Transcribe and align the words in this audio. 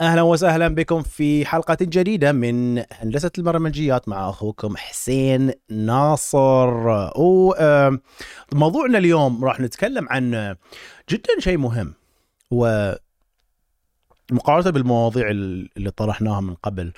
أهلا 0.00 0.22
وسهلا 0.22 0.68
بكم 0.68 1.02
في 1.02 1.46
حلقة 1.46 1.76
جديدة 1.80 2.32
من 2.32 2.84
هندسة 2.92 3.30
البرمجيات 3.38 4.08
مع 4.08 4.28
أخوكم 4.28 4.76
حسين 4.76 5.52
ناصر. 5.70 7.10
وموضوعنا 7.16 8.98
اليوم 8.98 9.44
راح 9.44 9.60
نتكلم 9.60 10.08
عن 10.08 10.56
جدا 11.10 11.40
شيء 11.40 11.58
مهم 11.58 11.94
و 12.50 12.92
مقارنة 14.32 14.70
بالمواضيع 14.70 15.30
اللي 15.30 15.90
طرحناها 15.90 16.40
من 16.40 16.54
قبل 16.54 16.92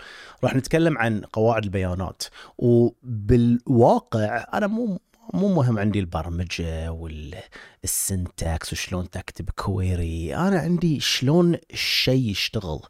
راح 0.44 0.56
نتكلم 0.56 0.98
عن 0.98 1.20
قواعد 1.20 1.64
البيانات. 1.64 2.22
وبالواقع 2.58 4.46
أنا 4.54 4.66
مو 4.66 4.98
مو 5.34 5.54
مهم 5.54 5.78
عندي 5.78 6.00
البرمجة 6.00 6.92
والسنتكس 6.92 8.72
وشلون 8.72 9.10
تكتب 9.10 9.50
كويري 9.50 10.36
أنا 10.36 10.58
عندي 10.58 11.00
شلون 11.00 11.58
الشيء 11.72 12.30
يشتغل. 12.30 12.80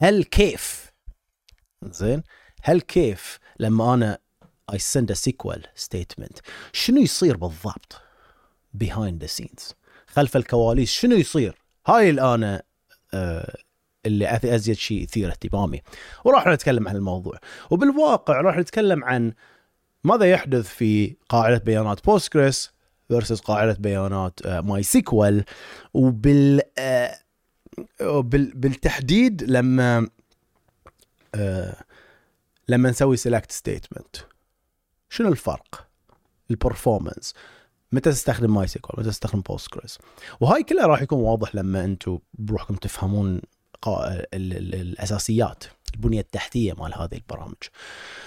هل 0.00 0.24
كيف؟ 0.24 0.92
زين؟ 1.82 2.22
هل 2.62 2.80
كيف 2.80 3.38
لما 3.58 3.94
أنا 3.94 4.18
I 4.72 4.76
send 4.76 5.10
a 5.10 5.14
SQL 5.14 5.60
statement 5.88 6.40
شنو 6.72 7.00
يصير 7.00 7.36
بالضبط 7.36 8.00
behind 8.84 9.24
the 9.24 9.28
scenes 9.28 9.72
خلف 10.06 10.36
الكواليس 10.36 10.90
شنو 10.90 11.16
يصير؟ 11.16 11.62
هاي 11.86 12.10
الآن 12.10 12.60
آه 13.14 13.56
اللي 14.06 14.38
أزيد 14.44 14.76
شيء 14.76 15.02
يثير 15.02 15.30
اهتمامي. 15.30 15.82
وراح 16.24 16.46
نتكلم 16.46 16.88
عن 16.88 16.96
الموضوع. 16.96 17.38
وبالواقع 17.70 18.40
راح 18.40 18.56
نتكلم 18.56 19.04
عن 19.04 19.32
ماذا 20.04 20.30
يحدث 20.30 20.68
في 20.68 21.16
قاعدة 21.28 21.58
بيانات 21.58 22.04
Postgres 22.04 22.72
versus 23.12 23.40
قاعدة 23.40 23.76
بيانات 23.80 24.46
MySQL 24.46 25.44
وبال 25.94 26.62
آه، 26.78 27.14
بالتحديد 28.30 29.42
لما 29.42 30.08
آه، 31.34 31.76
لما 32.68 32.90
نسوي 32.90 33.16
select 33.16 33.52
statement 33.52 34.16
شنو 35.08 35.28
الفرق؟ 35.28 35.86
ال 36.50 36.57
performance 36.57 37.34
متى 37.92 38.10
تستخدم 38.10 38.54
MySQL 38.54 39.00
متى 39.00 39.10
تستخدم 39.10 39.40
Postgres 39.40 39.98
وهاي 40.40 40.62
كلها 40.62 40.86
راح 40.86 41.02
يكون 41.02 41.18
واضح 41.18 41.54
لما 41.54 41.84
أنتم 41.84 42.18
بروحكم 42.34 42.74
تفهمون 42.74 43.40
الأساسيات. 44.34 45.64
البنية 45.94 46.20
التحتية 46.20 46.72
مال 46.72 46.94
هذه 46.94 47.14
البرامج. 47.14 47.54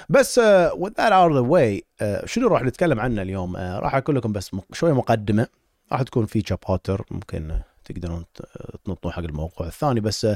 بس 0.10 0.40
that 0.40 1.12
out 1.12 1.32
of 1.32 1.36
the 1.36 1.48
way 1.50 1.82
uh, 2.02 2.26
شنو 2.26 2.48
راح 2.48 2.64
نتكلم 2.64 3.00
عنه 3.00 3.22
اليوم؟ 3.22 3.58
uh, 3.58 3.60
راح 3.60 3.96
أقول 3.96 4.16
لكم 4.16 4.32
بس 4.32 4.56
شوية 4.74 4.94
مقدمة. 4.94 5.48
راح 5.92 6.02
تكون 6.02 6.26
في 6.26 6.44
شابتر 6.48 7.06
ممكن 7.12 7.60
تقدرون 7.86 8.26
تنطون 8.86 9.12
حق 9.12 9.20
الموقع 9.24 9.66
الثاني. 9.66 10.00
بس 10.00 10.28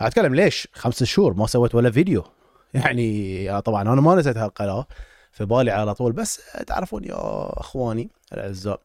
أتكلم 0.00 0.34
ليش؟ 0.34 0.68
خمسة 0.72 1.06
شهور 1.06 1.34
ما 1.34 1.46
سويت 1.46 1.74
ولا 1.74 1.90
فيديو 1.90 2.24
يعني 2.74 3.60
طبعا 3.60 3.82
أنا 3.82 4.00
ما 4.00 4.14
نسيت 4.14 4.36
هالقناة 4.36 4.86
في 5.32 5.44
بالي 5.44 5.70
على 5.70 5.94
طول. 5.94 6.12
بس 6.12 6.40
تعرفون 6.66 7.04
يا 7.04 7.14
أخواني 7.60 8.10
الأعزاء 8.32 8.80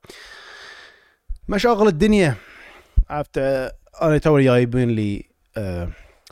مشاغل 1.50 1.88
الدنيا. 1.88 2.36
عرفت 3.10 3.38
أنا 4.02 4.18
توني 4.18 4.44
جايبين 4.44 4.90
لي 4.90 5.30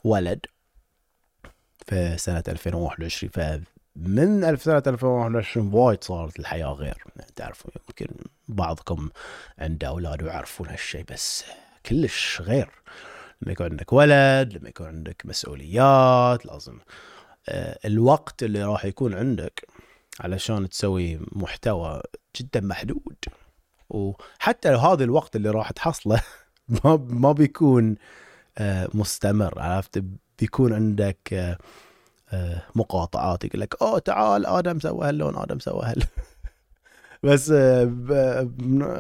ولد. 0.04 0.46
في 1.88 2.18
سنة 2.18 2.44
2021 2.48 3.32
فمن 3.32 4.58
سنة 4.58 4.84
2021 4.88 5.74
وايد 5.74 6.04
صارت 6.04 6.40
الحياة 6.40 6.68
غير. 6.68 7.04
تعرفوا 7.36 7.72
يمكن 7.76 8.16
بعضكم 8.48 9.10
عنده 9.60 9.88
أولاد 9.88 10.24
ويعرفون 10.24 10.70
هالشيء 10.70 11.06
بس 11.12 11.46
كلش 11.86 12.42
غير. 12.42 12.70
لما 13.42 13.52
يكون 13.52 13.66
عندك 13.70 13.94
ولد 13.94 14.54
لما 14.54 14.70
يكون 14.70 14.88
عندك 14.88 15.22
مسؤوليات 15.26 16.46
لازم 16.46 16.80
آه، 17.50 17.80
الوقت 17.86 18.44
اللي 18.44 18.64
راح 18.64 18.86
يكون 18.86 19.14
عندك 19.14 19.68
علشان 20.20 20.70
تسوي 20.70 21.20
محتوى 21.32 22.02
جدا 22.38 22.62
محدود. 22.62 23.16
وحتى 23.90 24.70
هذا 24.70 25.04
الوقت 25.04 25.36
اللي 25.36 25.50
راح 25.50 25.72
تحصله 25.72 26.22
ما 26.84 27.06
ما 27.10 27.32
بيكون 27.32 27.96
آه، 28.58 28.90
مستمر 28.94 29.60
عرفت؟ 29.60 30.04
بيكون 30.40 30.74
عندك 30.74 31.34
آه، 31.34 31.58
آه، 32.30 32.62
مقاطعات 32.76 33.46
يقول 33.46 33.62
لك 33.62 33.82
أوه 33.82 34.00
تعال 34.00 34.46
آدم 34.46 34.80
سوى 34.80 35.08
هاللون 35.08 35.36
آدم 35.36 35.60
سوى 35.60 35.82
هال 35.84 36.04
بس 37.24 37.52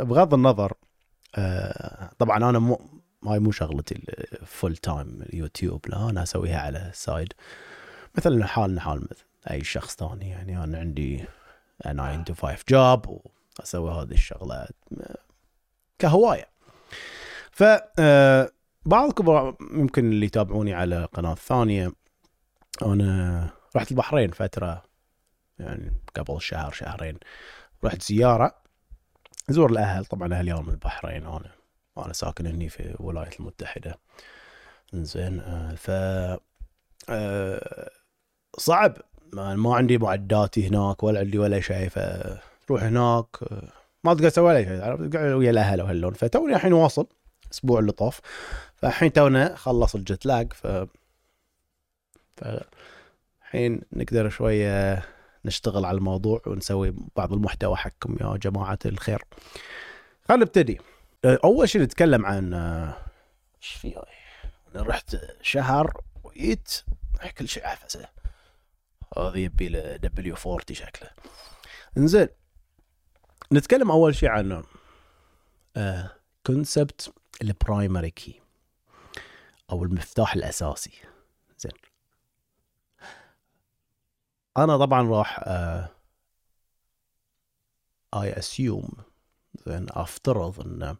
بغض 0.01 0.33
النظر 0.33 0.73
طبعا 2.19 2.37
أنا 2.37 2.59
مو 2.59 2.81
هاي 3.25 3.39
مو 3.39 3.51
شغلتي 3.51 3.95
ال 4.41 4.48
full 4.48 4.77
time 4.77 5.25
YouTube 5.33 5.89
لا 5.89 6.09
أنا 6.09 6.23
أسويها 6.23 6.59
على 6.59 6.91
side 6.93 7.33
مثل 8.17 8.43
حالنا 8.43 8.81
حال 8.81 9.07
مثل 9.11 9.25
أي 9.51 9.63
شخص 9.63 9.95
ثاني 9.95 10.29
يعني 10.29 10.63
أنا 10.63 10.77
عندي 10.77 11.25
9 11.83 12.23
to 12.23 12.33
5 12.33 12.63
job 12.69 13.21
وأسوي 13.59 13.91
هذه 13.91 14.11
الشغلات 14.11 14.75
كهواية. 15.99 16.49
ف 17.51 17.63
بعضكم 18.87 19.53
يمكن 19.71 20.09
اللي 20.11 20.25
يتابعوني 20.25 20.73
على 20.73 21.05
قناة 21.05 21.35
ثانية. 21.35 21.91
أنا 22.81 23.49
رحت 23.75 23.91
البحرين 23.91 24.31
فترة 24.31 24.83
يعني 25.59 25.93
قبل 26.15 26.41
شهر 26.41 26.71
شهرين. 26.71 27.17
رحت 27.83 28.01
زيارة. 28.01 28.55
زور 29.49 29.71
الأهل. 29.71 30.05
طبعا 30.05 30.33
أهلي 30.33 30.53
من 30.53 30.69
البحرين. 30.69 31.25
أنا 31.25 31.51
وأنا 31.95 32.13
ساكن 32.13 32.47
هني 32.47 32.69
في 32.69 32.95
الولايات 32.99 33.39
المتحدة. 33.39 33.99
زين 34.93 35.39
آه، 35.39 35.75
ف 35.75 35.91
آه، 37.09 37.91
صعب. 38.57 38.97
ما 39.33 39.75
عندي 39.75 39.97
معداتي 39.97 40.67
هناك 40.67 41.03
ولا 41.03 41.19
عندي 41.19 41.37
ولا 41.37 41.59
شيء 41.59 41.89
فتروح 41.89 42.83
هناك. 42.83 43.25
آه، 43.51 43.71
ما 44.03 44.13
تقدر 44.13 44.29
تسوي 44.29 44.45
ولا 44.45 44.63
شيء. 44.63 44.79
قاعد 44.79 45.15
ويا 45.15 45.51
الأهل 45.51 45.81
وهاللون. 45.81 46.13
فتوني 46.13 46.55
الحين 46.55 46.73
واصل. 46.73 47.07
الأسبوع 47.47 47.79
اللي 47.79 47.91
طاف. 47.91 48.19
فالحين 48.75 49.13
تونا 49.13 49.55
خلص 49.55 49.95
الجت 49.95 50.25
لاج 50.25 50.53
ف 50.53 50.67
فالحين 52.37 53.81
نقدر 53.93 54.29
شوية 54.29 55.03
نشتغل 55.45 55.85
على 55.85 55.97
الموضوع 55.97 56.41
ونسوي 56.47 56.95
بعض 57.15 57.33
المحتوى 57.33 57.75
حقكم 57.75 58.17
يا 58.21 58.37
جماعة 58.37 58.79
الخير. 58.85 59.23
خلينا 60.27 60.43
نبتدي. 60.43 60.81
أول 61.25 61.69
شيء 61.69 61.81
نتكلم 61.81 62.25
عن 62.25 62.53
إيش 62.53 63.71
في؟ 63.71 64.01
رحت 64.75 65.17
شهر 65.41 66.01
وجيت 66.23 66.83
كل 67.37 67.47
شيء 67.47 67.65
عفسه. 67.65 68.07
هذه 69.17 69.37
يبي 69.37 69.69
له 69.69 69.95
WD 69.95 70.35
40 70.45 70.59
شكله. 70.71 71.09
إنزين 71.97 72.27
نتكلم 73.53 73.91
أول 73.91 74.15
شيء 74.15 74.29
عن 74.29 74.63
concept 76.45 77.13
ال 77.41 77.50
primary 77.50 78.09
key 78.09 78.41
أو 79.71 79.83
المفتاح 79.83 80.33
الأساسي. 80.35 80.91
زين. 81.59 81.71
أنا 84.57 84.77
طبعا 84.77 85.09
راح 85.09 85.39
I 88.13 88.33
uh, 88.33 88.37
assume 88.37 88.89
زين 89.67 89.85
أفترض 89.89 90.61
إن 90.61 90.95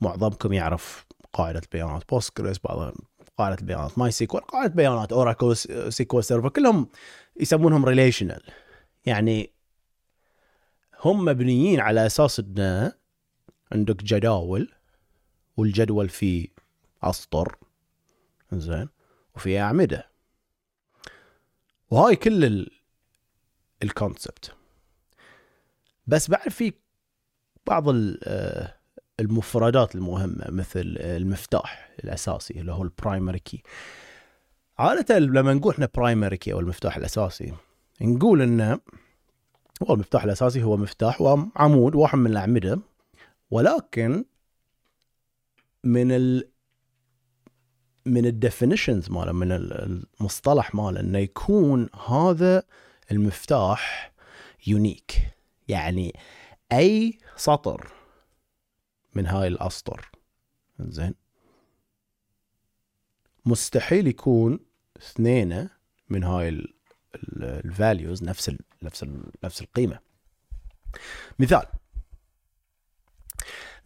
معظمكم 0.00 0.52
يعرف 0.52 1.06
قاعدة 1.32 1.62
بيانات 1.72 2.02
Postgres 2.10 2.58
بعض 2.58 2.94
قاعدة 3.38 3.66
بيانات 3.66 3.98
MySQL 3.98 4.46
قاعدة 4.46 4.74
بيانات 4.74 5.12
Oracle 5.12 5.56
SQL 5.92 6.24
Server 6.24 6.48
كلهم 6.48 6.88
يسمونهم 7.40 7.84
relational 7.84 8.42
يعني 9.06 9.52
هم 11.04 11.24
مبنيين 11.24 11.80
على 11.80 12.06
أساس 12.06 12.40
إن 12.40 12.92
عندك 13.72 14.02
جداول 14.04 14.72
والجدول 15.60 16.08
فيه 16.08 16.48
أسطر. 17.02 17.56
زين 18.52 18.88
وفي 19.36 19.60
أعمدة. 19.60 20.10
وهاي 21.90 22.16
كل 22.16 22.70
ال 23.82 23.91
concept 23.91 24.52
بس 26.06 26.30
بعد 26.30 26.48
في 26.48 26.72
بعض 27.66 27.84
آه، 28.22 28.74
المفردات 29.20 29.94
المهمة 29.94 30.44
مثل 30.48 30.96
المفتاح 30.98 31.90
الأساسي 32.04 32.60
اللي 32.60 32.72
هو 32.72 32.82
ال 32.82 32.89
primary 32.89 33.38
key 33.38 33.62
عادة 34.78 35.18
لما 35.18 35.54
نقول 35.54 35.72
إحنا 35.72 35.88
primary 35.94 36.36
key 36.36 36.52
أو 36.52 36.60
المفتاح 36.60 36.96
الأساسي 36.96 37.52
نقول 38.00 38.42
انه 38.42 38.80
هو 39.82 39.94
المفتاح 39.94 40.24
الأساسي 40.24 40.62
هو 40.62 40.76
مفتاح 40.76 41.20
وعمود 41.20 41.94
واحد 41.94 42.18
من 42.18 42.30
الأعمدة. 42.30 42.80
ولكن 43.50 44.24
من 45.84 46.12
ال 46.12 46.50
من 48.06 48.26
ال 48.26 48.33
definitions 48.33 49.10
ماله 49.10 49.32
من 49.32 49.52
المصطلح 49.52 50.74
ماله 50.74 51.00
إنه 51.00 51.18
يكون 51.18 51.88
هذا 52.08 52.62
المفتاح 53.10 54.12
unique 54.66 55.12
يعني 55.68 56.16
أي 56.72 57.18
سطر 57.36 57.92
من 59.14 59.26
هاي 59.26 59.48
الأسطر. 59.48 60.10
زين 60.80 61.14
مستحيل 63.44 64.06
يكون 64.06 64.60
اثنين 64.96 65.68
من 66.08 66.24
هاي 66.24 66.66
ال 67.36 67.49
values 67.49 68.24
نفس 68.24 68.48
ال 68.48 68.58
نفس 68.82 69.02
ال 69.02 69.32
نفس 69.44 69.62
القيمة. 69.62 69.98
مثال. 71.38 71.66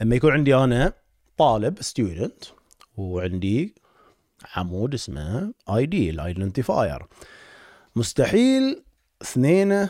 لما 0.01 0.17
يكون 0.17 0.33
عندي 0.33 0.57
أنا 0.57 1.04
طالب 1.39 1.83
student 1.83 2.45
وعندي 2.97 3.75
عمود 4.57 4.95
اسمه 4.95 5.55
ID 5.69 5.87
ال 5.87 6.11
identifier 6.11 7.07
مستحيل 7.97 8.83
اثنين 9.23 9.89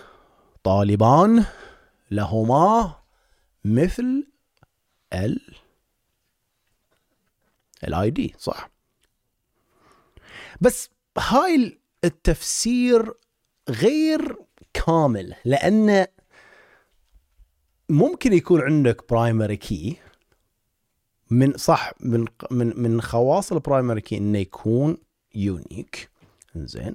طالبان 0.62 1.44
لهما 2.10 2.94
مثل 3.64 4.26
ال 5.12 5.54
ال 7.84 8.10
ID 8.10 8.34
صح. 8.38 8.70
بس 10.60 10.90
هاي 11.18 11.78
التفسير 12.04 13.12
غير 13.68 14.36
كامل 14.74 15.34
لأن 15.44 16.06
ممكن 17.88 18.32
يكون 18.32 18.60
عندك 18.60 19.08
primary 19.10 19.56
key 19.56 19.96
من 21.30 21.56
صح 21.56 21.92
من 22.00 22.24
من 22.50 22.82
من 22.82 23.02
خواص 23.02 23.52
ال 23.52 23.58
primary 23.58 24.00
key 24.00 24.16
إنه 24.16 24.38
يكون 24.38 24.96
unique. 25.34 26.10
زين 26.56 26.94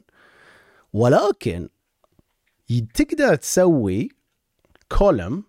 ولكن 0.93 1.69
تقدر 2.93 3.35
تسوي 3.35 4.09
column 4.97 5.43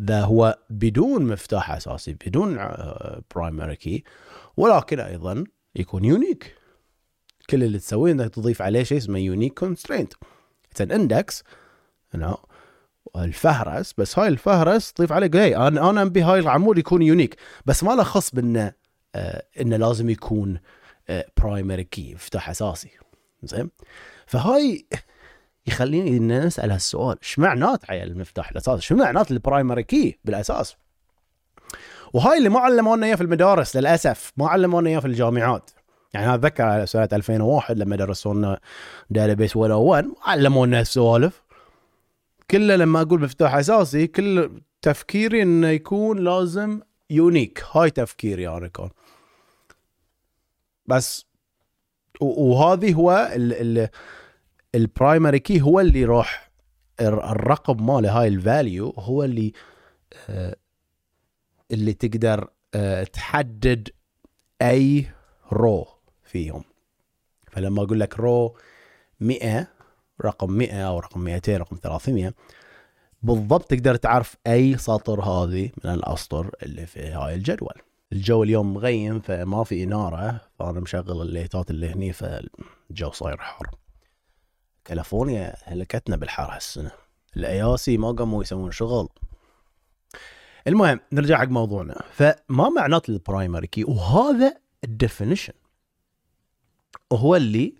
ذا 0.00 0.20
هو 0.20 0.58
بدون 0.70 1.26
مفتاح 1.26 1.70
أساسي 1.70 2.12
بدون 2.12 2.54
primary 3.34 3.76
key 3.76 4.04
ولكن 4.56 5.00
أيضا 5.00 5.44
يكون 5.76 6.04
unique. 6.04 6.56
كل 7.50 7.64
اللي 7.64 7.78
تسويه 7.78 8.12
إنك 8.12 8.34
تضيف 8.34 8.62
عليه 8.62 8.82
شيء 8.82 8.98
اسمه 8.98 9.18
unique 9.18 9.58
constraint 9.58 10.12
it's 10.70 10.80
index 10.80 11.44
الفهرس 13.16 13.94
بس 13.98 14.18
هاي 14.18 14.28
الفهرس 14.28 14.92
تضيف 14.92 15.12
عليه 15.12 15.30
هي 15.34 15.56
أنا 15.56 15.90
أنا 15.90 16.02
ابي 16.02 16.22
هاي 16.22 16.38
العمود 16.40 16.78
يكون 16.78 17.02
unique 17.02 17.36
بس 17.66 17.84
ما 17.84 17.92
له 17.92 18.02
خص 18.02 18.30
بأنه 18.30 18.72
آه 19.14 19.42
إنه 19.60 19.76
لازم 19.76 20.10
يكون 20.10 20.60
آه 21.08 21.26
primary 21.36 21.84
key 21.84 22.14
مفتاح 22.14 22.50
أساسي. 22.50 22.90
زين؟ 23.42 23.70
فهاي 24.26 24.86
يخليني 25.66 26.16
ان 26.16 26.46
نسال 26.46 26.70
هالسؤال 26.70 27.16
إيش 27.22 27.38
معنات 27.38 27.90
على 27.90 28.02
المفتاح 28.02 28.50
الأساسي؟ 28.50 28.82
شو 28.82 28.94
معنات 28.96 29.30
ال 29.30 29.36
primary 29.36 29.82
key 29.82 30.18
بالأساس؟ 30.24 30.76
وهاي 32.12 32.38
اللي 32.38 32.48
ما 32.48 32.60
علمونا 32.60 33.06
إياه 33.06 33.14
في 33.14 33.20
المدارس 33.22 33.76
للأسف 33.76 34.32
ما 34.36 34.48
علمونا 34.48 34.90
إياه 34.90 35.00
في 35.00 35.06
الجامعات. 35.06 35.70
يعني 36.14 36.34
أتذكر 36.34 36.84
سنة 36.84 37.08
2001 37.12 37.78
لما 37.78 37.96
درسونا 37.96 38.60
database 39.10 39.56
101 39.56 40.08
علمونا 40.24 40.80
السوالف 40.80 41.42
كله 42.50 42.76
لما 42.76 43.00
أقول 43.00 43.20
مفتاح 43.20 43.54
أساسي 43.54 44.06
كل 44.06 44.60
تفكيري 44.82 45.42
إنه 45.42 45.68
يكون 45.68 46.18
لازم 46.18 46.80
unique 47.10 47.64
هاي 47.72 47.90
تفكيري 47.90 48.48
أنا 48.48 48.68
كان 48.68 48.88
بس 50.86 51.26
وهذه 52.20 52.94
هو 52.94 53.30
ال 54.74 54.82
primary 54.82 55.38
key 55.38 55.60
هو 55.60 55.80
اللي 55.80 56.04
راح 56.04 56.50
الرقم 57.00 57.86
ماله 57.86 58.20
هاي 58.20 58.28
ال 58.28 58.38
value 58.38 58.90
هو 58.90 59.24
اللي 59.24 59.52
آه، 60.28 60.56
اللي 61.70 61.92
تقدر 61.92 62.48
آه، 62.74 63.04
تحدد 63.04 63.88
أي 64.62 65.06
row 65.52 65.86
فيهم. 66.22 66.64
فلما 67.50 67.82
أقول 67.82 68.00
لك 68.00 68.18
row 68.18 68.56
100 69.20 69.79
رقم 70.20 70.52
100 70.52 70.88
أو 70.88 70.98
رقم 70.98 71.20
200 71.20 71.56
رقم 71.56 71.76
300 71.82 72.34
بالضبط 73.22 73.70
تقدر 73.70 73.94
تعرف 73.94 74.36
أي 74.46 74.76
سطر 74.76 75.20
هذه 75.20 75.70
من 75.84 75.90
الأسطر 75.90 76.50
اللي 76.62 76.86
في 76.86 77.00
هاي 77.00 77.34
الجدول. 77.34 77.74
الجو 78.12 78.42
اليوم 78.42 78.74
مغيم 78.74 79.20
فما 79.20 79.64
في 79.64 79.84
إنارة 79.84 80.40
فأنا 80.58 80.80
مشغل 80.80 81.22
الليتات 81.22 81.70
اللي 81.70 81.90
هني 81.90 82.12
فالجو 82.12 83.10
صاير 83.12 83.36
حر. 83.36 83.70
كاليفورنيا 84.84 85.54
هلكتنا 85.64 86.16
بالحر 86.16 86.54
هالسنة. 86.54 86.90
ال 87.36 87.56
AC 87.56 87.96
ما 87.96 88.12
قاموا 88.12 88.42
يسوون 88.42 88.70
شغل. 88.70 89.08
المهم 90.66 91.00
نرجع 91.12 91.38
حق 91.38 91.48
موضوعنا. 91.48 92.02
فما 92.12 92.68
معنات 92.68 93.08
ال 93.08 93.15
primary 93.15 93.66
key؟ 93.66 93.84
وهذا 93.84 94.56
ال 94.84 94.90
definition. 94.90 95.52
وهو 97.10 97.36
اللي 97.36 97.74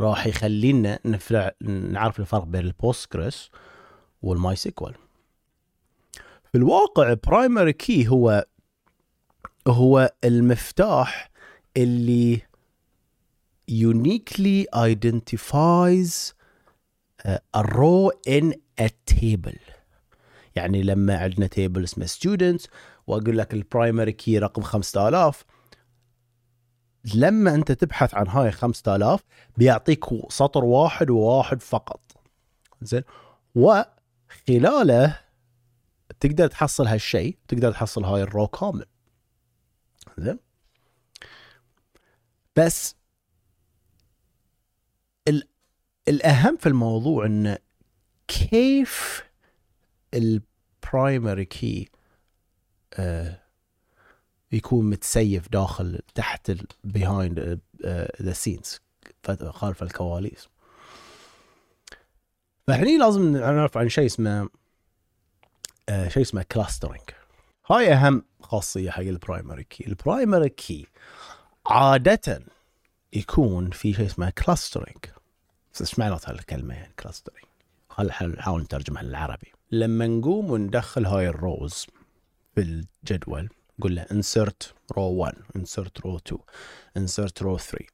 راح 0.00 0.26
يخلينا 0.26 0.98
نفرع 1.04 1.52
نعرف 1.60 2.20
الفرق 2.20 2.44
بين 2.44 2.60
ال 2.60 2.70
Postgres 2.70 3.50
وال 4.22 4.56
MySQL 4.56 4.94
في 6.52 6.58
الواقع 6.58 7.14
primary 7.26 7.72
key 7.72 8.08
هو 8.08 8.46
هو 9.68 10.12
المفتاح 10.24 11.30
اللي 11.76 12.40
uniquely 13.70 14.66
identifies 14.74 16.32
a 17.56 17.62
row 17.62 18.10
in 18.28 18.54
a 18.80 18.88
table. 19.14 19.58
يعني 20.56 20.82
لما 20.82 21.16
عندنا 21.18 21.46
table 21.46 21.84
اسمه 21.84 22.06
students 22.06 22.66
وأقول 23.06 23.38
لك 23.38 23.54
ال 23.54 23.61
primary 23.61 24.12
key 24.12 24.38
رقم 24.38 24.62
5000 24.62 25.44
لما 27.14 27.54
أنت 27.54 27.72
تبحث 27.72 28.14
عن 28.14 28.28
هاي 28.28 28.52
5000 28.52 29.20
بيعطيك 29.56 30.04
سطر 30.28 30.64
واحد 30.64 31.10
وواحد 31.10 31.62
فقط. 31.62 32.00
زين؟ 32.82 33.02
وخلاله 33.54 35.20
تقدر 36.20 36.46
تحصل 36.46 36.86
هالشيء 36.86 37.38
تقدر 37.48 37.72
تحصل 37.72 38.04
هاي 38.04 38.22
ال 38.22 38.28
row 38.28 38.46
كامل. 38.46 38.86
زين؟ 40.18 40.38
بس 42.56 42.96
الأهم 46.08 46.56
في 46.56 46.68
الموضوع 46.68 47.26
إنه 47.26 47.58
كيف 48.28 49.24
ال 50.14 50.30
primary 50.30 51.44
key 51.44 51.88
آه 52.94 53.45
يكون 54.52 54.90
متسيف 54.90 55.48
داخل 55.48 56.00
تحت 56.14 56.52
behind 56.84 57.60
the 58.22 58.32
scenes 58.32 58.80
خلف 59.50 59.82
الكواليس. 59.82 60.48
فهني 62.66 62.98
لازم 62.98 63.36
نعرف 63.36 63.78
عن 63.78 63.88
شيء 63.88 64.06
اسمه 64.06 64.48
uh, 65.90 66.08
شيء 66.08 66.22
اسمه 66.22 66.44
clustering 66.52 67.10
هاي 67.70 67.92
أهم 67.92 68.24
خاصية 68.40 68.90
حق 68.90 69.00
ال 69.02 69.10
primary 69.10 69.64
key 69.64 69.86
ال 69.86 69.94
primary 69.94 70.48
key 70.48 70.86
عادة 71.66 72.42
يكون 73.12 73.70
في 73.70 73.94
شيء 73.94 74.06
اسمه 74.06 74.30
clustering 74.30 74.96
إيش 75.80 75.98
معنات 75.98 76.28
هالكلمه 76.28 76.74
يعني 76.74 76.92
clustering 77.00 77.44
خل 77.90 78.06
نحاول 78.06 78.62
نترجمها 78.62 79.02
للعربي. 79.02 79.52
لما 79.70 80.06
نقوم 80.06 80.50
وندخل 80.50 81.06
هاي 81.06 81.28
ال 81.28 81.40
rows 81.40 81.86
في 82.54 82.60
الجدول 82.60 83.48
قول 83.82 83.94
له 83.94 84.04
insert 84.04 84.66
row 84.94 84.98
1 84.98 85.34
insert 85.58 86.02
row 86.04 86.16
2 86.16 86.38
insert 86.98 87.42
row 87.42 87.56
3 87.56 87.86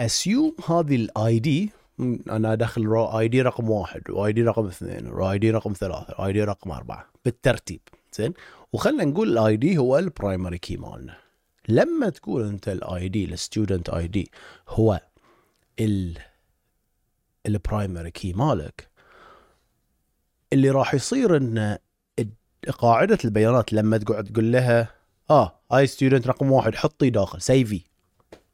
assume 0.00 0.70
هذه 0.70 0.96
ال 0.96 1.38
ID 1.38 1.70
أنا 2.30 2.52
أدخل 2.52 2.86
row 2.86 3.18
ID 3.18 3.42
رقم 3.42 3.70
واحد 3.70 4.10
و 4.10 4.32
ID 4.32 4.42
رقم 4.42 4.66
اثنين 4.66 5.06
و 5.06 5.38
ID 5.38 5.50
رقم 5.50 5.72
ثلاثة 5.72 6.14
و 6.18 6.32
ID 6.32 6.44
رقم 6.44 6.70
أربعة 6.70 7.06
بالترتيب. 7.24 7.80
زين؟ 8.12 8.32
وخلنا 8.72 9.04
نقول 9.04 9.38
ال 9.38 9.56
ID 9.56 9.78
هو 9.78 9.98
ال 9.98 10.05
primary 10.05 10.58
key 10.58 10.76
مالنا. 10.76 11.16
لما 11.68 12.08
تقول 12.08 12.48
أنت 12.48 12.68
ال 12.68 13.08
ID 13.08 13.24
ال 13.24 13.88
student 13.88 14.06
ID 14.06 14.30
هو 14.68 15.00
ال 15.80 16.18
ال 17.46 17.54
primary 17.54 18.10
key 18.10 18.32
مالك 18.32 18.88
اللي 20.52 20.70
راح 20.70 20.94
يصير 20.94 21.36
ان 21.36 21.78
قاعدة 22.68 23.18
البيانات 23.24 23.72
لما 23.72 23.98
تقعد 23.98 24.24
تقول 24.24 24.52
لها 24.52 24.94
آه 25.30 25.60
هاي 25.72 25.86
student 25.86 26.26
رقم 26.26 26.52
واحد 26.52 26.74
حطي 26.74 27.10
داخل 27.10 27.42
save 27.42 27.82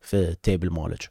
في 0.01 0.17
ال 0.16 0.25
table 0.25 0.71
مالك. 0.71 1.11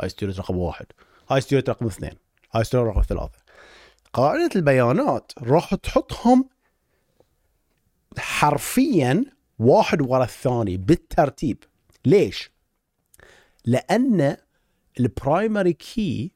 هاي 0.00 0.08
student 0.08 0.38
رقم 0.38 0.56
واحد 0.56 0.86
هاي 1.30 1.40
student 1.40 1.70
رقم 1.70 1.86
اثنين 1.86 2.12
هاي 2.54 2.64
student 2.64 2.88
رقم 2.88 3.02
ثلاثة. 3.02 3.38
قاعدة 4.12 4.50
البيانات 4.56 5.32
راح 5.38 5.74
تحطهم 5.74 6.48
حرفيا 8.18 9.24
واحد 9.58 10.02
ورا 10.02 10.24
الثاني 10.24 10.76
بالترتيب. 10.76 11.64
ليش؟ 12.04 12.50
لأن 13.64 14.36
ال 15.00 15.09
primary 15.09 15.72
key 15.72 16.32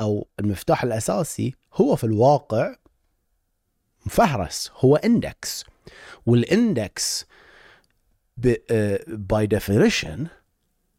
أو 0.00 0.28
المفتاح 0.40 0.82
الأساسي 0.82 1.54
هو 1.74 1.96
في 1.96 2.04
الواقع 2.04 2.74
مفهرس 4.06 4.70
هو 4.76 4.96
index 4.96 5.64
وال 6.26 6.55
index 6.55 7.26
by 9.08 9.46
definition 9.46 10.26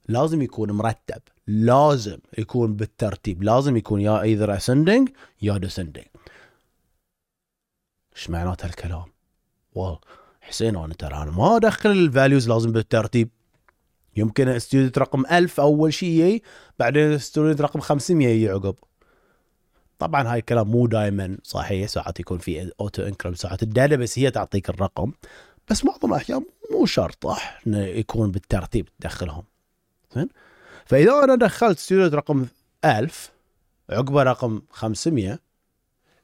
لازم 0.07 0.41
يكون 0.41 0.71
مرتب 0.71 1.21
لازم 1.47 2.19
يكون 2.37 2.75
بالترتيب 2.75 3.43
لازم 3.43 3.77
يكون 3.77 4.01
يا 4.01 4.21
either 4.21 4.57
ascending 4.57 5.09
يا 5.41 5.57
descending 5.57 6.05
إيش 8.15 8.29
معنات 8.29 8.65
هالكلام؟ 8.65 9.05
والله 9.73 9.99
حسين 10.41 10.75
أنا 10.75 10.93
ترى 10.93 11.15
أنا 11.15 11.31
ما 11.31 11.55
أدخل 11.55 11.91
ال 11.91 12.00
values 12.00 12.49
لازم 12.49 12.71
بالترتيب. 12.71 13.29
يمكن 14.15 14.59
student 14.59 14.97
رقم 14.97 15.25
1000 15.25 15.59
أول 15.59 15.93
شيء 15.93 16.09
يجي 16.09 16.43
بعدين 16.79 17.17
student 17.17 17.61
رقم 17.61 17.79
500 17.79 18.27
يجي 18.27 18.49
عقب. 18.49 18.75
طبعا 19.99 20.33
هاي 20.33 20.39
الكلام 20.39 20.67
مو 20.67 20.87
دائما 20.87 21.37
صحيح 21.43 21.87
ساعات 21.87 22.19
يكون 22.19 22.37
في 22.37 22.71
auto 22.79 23.03
increment 23.03 23.33
ساعات 23.33 23.63
ال 23.63 23.95
database 23.95 24.19
هي 24.19 24.31
تعطيك 24.31 24.69
الرقم 24.69 25.11
بس 25.69 25.85
معظم 25.85 26.13
الأحيان 26.13 26.45
مو 26.71 26.85
شرط 26.85 27.27
صح 27.27 27.61
يكون 27.67 28.31
بالترتيب 28.31 28.89
تدخلهم. 28.99 29.43
زين؟ 30.15 30.29
فإذا 30.85 31.23
أنا 31.23 31.35
دخلت 31.35 31.79
student 31.79 32.13
رقم 32.13 32.45
1000 32.85 33.31
عقبه 33.89 34.23
رقم 34.23 34.61
500 34.69 35.39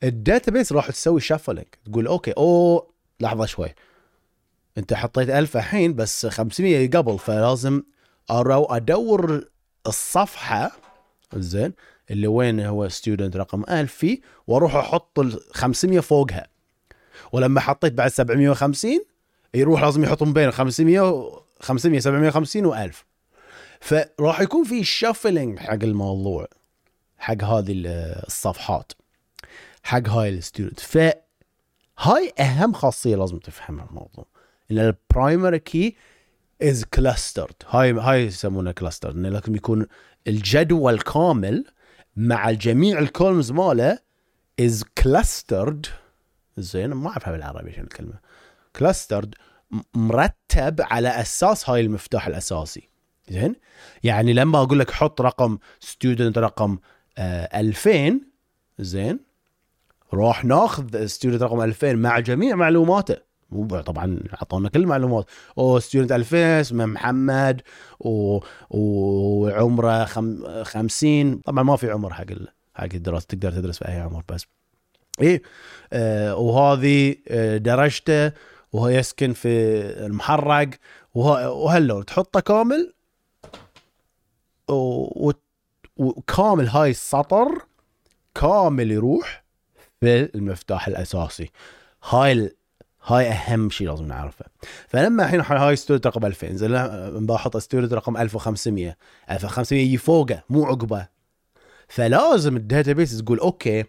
ال 0.03 0.51
database 0.51 0.71
راح 0.71 0.91
تسوي 0.91 1.21
shuffling 1.21 1.65
تقول 1.85 2.07
okay 2.07 2.31
أو 2.31 2.87
لحظة 3.19 3.45
شوي. 3.45 3.69
أنت 4.77 4.93
حطيت 4.93 5.29
1000 5.29 5.57
الحين 5.57 5.95
بس 5.95 6.25
500 6.25 6.89
قبل 6.89 7.19
فلازم 7.19 7.83
أدور 8.29 9.45
الصفحة 9.87 10.71
زين؟ 11.35 11.73
اللي 12.11 12.27
وين 12.27 12.59
هو 12.59 12.89
ستودنت 12.89 13.37
رقم 13.37 13.63
1000 13.69 13.93
فيه 13.93 14.19
وأروح 14.47 14.75
أحط 14.75 15.19
ال 15.19 15.39
500 15.51 15.99
فوقها. 15.99 16.47
ولما 17.31 17.59
حطيت 17.59 17.93
بعد 17.93 18.11
750 18.11 18.99
يروح 19.53 19.83
لازم 19.83 20.03
يحطهم 20.03 20.33
بين 20.33 20.51
500 20.51 21.43
500 21.61 21.99
750 21.99 22.71
و1000 22.73 22.95
فراح 23.81 24.41
يكون 24.41 24.63
في 24.63 24.83
شفلنج 24.83 25.59
حق 25.59 25.83
الموضوع 25.83 26.47
حق 27.17 27.43
هذه 27.43 27.73
الصفحات 27.85 28.91
حق 29.83 30.07
هاي 30.07 30.29
ال 30.29 30.36
student 30.36 30.79
فهاي 30.79 32.33
أهم 32.39 32.73
خاصية 32.73 33.15
لازم 33.15 33.37
تفهمها 33.37 33.85
الموضوع 33.89 34.25
إن 34.71 34.79
ال 34.79 34.89
primary 34.89 35.59
key 35.59 35.95
is 36.61 36.83
clustered 36.83 37.55
هاي 37.69 37.91
هاي 37.91 38.25
يسمونها 38.25 38.71
clustered 38.71 39.15
انه 39.15 39.29
لازم 39.29 39.55
يكون 39.55 39.85
الجدول 40.27 40.99
كامل 40.99 41.65
مع 42.15 42.51
جميع 42.51 42.99
ال 42.99 43.06
columns 43.06 43.51
ماله 43.51 43.99
is 44.59 44.83
clustered 44.97 45.85
زين 46.57 46.89
ما 46.93 47.09
اعرفها 47.09 47.31
بالعربي 47.31 47.71
شنو 47.71 47.83
الكلمة. 47.83 48.19
clustered 48.75 49.35
مرتب 49.93 50.81
على 50.81 51.09
أساس 51.09 51.69
هاي 51.69 51.81
المفتاح 51.81 52.27
الأساسي. 52.27 52.89
زين؟ 53.29 53.55
يعني 54.03 54.33
لما 54.33 54.61
أقول 54.61 54.79
لك 54.79 54.91
حط 54.91 55.21
رقم 55.21 55.57
student 55.79 56.37
رقم 56.37 56.77
آه 57.17 57.59
2000 57.59 58.21
زين 58.79 59.19
راح 60.13 60.45
ناخذ 60.45 61.05
student 61.05 61.43
رقم 61.43 61.61
2000 61.61 61.93
مع 61.93 62.19
جميع 62.19 62.55
معلوماته. 62.55 63.32
طبعا 63.85 64.19
أعطونا 64.33 64.69
كل 64.69 64.79
المعلومات. 64.79 65.25
أو 65.57 65.79
student 65.79 66.11
2000 66.11 66.37
اسمه 66.37 66.85
محمد 66.85 67.61
و... 67.99 68.39
وعمره 68.69 70.05
خم... 70.05 70.63
50 70.63 71.35
طبعا 71.35 71.63
ما 71.63 71.75
في 71.75 71.91
عمر 71.91 72.13
حق. 72.13 72.25
حق 72.75 72.87
الدراسة 72.93 73.25
تقدر 73.29 73.51
تدرس 73.51 73.77
في 73.77 73.87
أي 73.87 73.99
عمر 73.99 74.23
بس. 74.29 74.45
إيه؟ 75.21 75.41
آه 75.93 76.35
وهذه 76.35 77.15
آه 77.27 77.57
درجته 77.57 78.31
وهو 78.73 78.87
يسكن 78.87 79.33
في 79.33 79.49
المحرق. 80.05 80.69
وهاللون 81.13 82.05
تحطه 82.05 82.39
كامل. 82.39 82.93
و... 84.69 85.31
وكامل 85.97 86.67
هاي 86.67 86.89
السطر 86.89 87.65
كامل 88.35 88.91
يروح 88.91 89.43
في 90.01 90.35
المفتاح 90.35 90.87
الأساسي. 90.87 91.51
هاي 92.09 92.55
هاي 93.05 93.29
أهم 93.29 93.69
شيء 93.69 93.89
لازم 93.89 94.05
نعرفه. 94.05 94.45
فلما 94.87 95.35
الحين 95.35 95.57
هاي 95.57 95.75
student 95.75 96.01
رقم 96.05 96.25
2000 96.25 96.53
زين 96.53 97.25
بحط 97.25 97.57
student 97.57 97.85
رقم 97.85 98.17
1500 98.17 98.97
1500 99.31 99.81
يجي 99.81 99.97
فوقه 99.97 100.43
مو 100.49 100.65
عقبه. 100.65 101.07
فلازم 101.87 102.57
ال 102.57 102.93
database 102.93 103.17
تقول 103.17 103.39
okay 103.39 103.83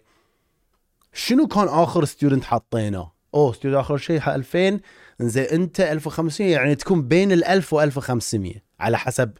شنو 1.13 1.47
كان 1.47 1.67
آخر 1.67 2.05
student 2.05 2.43
حطيناه؟ 2.43 3.11
أوه 3.33 3.53
student 3.53 3.77
آخر 3.77 3.97
شيء 3.97 4.35
2000 4.35 4.79
زين 5.19 5.45
أنت 5.45 5.79
1500 5.79 6.51
يعني 6.51 6.75
تكون 6.75 7.07
بين 7.07 7.31
ال 7.31 7.45
1000 7.45 7.73
و 7.73 7.81
1500 7.81 8.53
على 8.79 8.97
حسب 8.97 9.31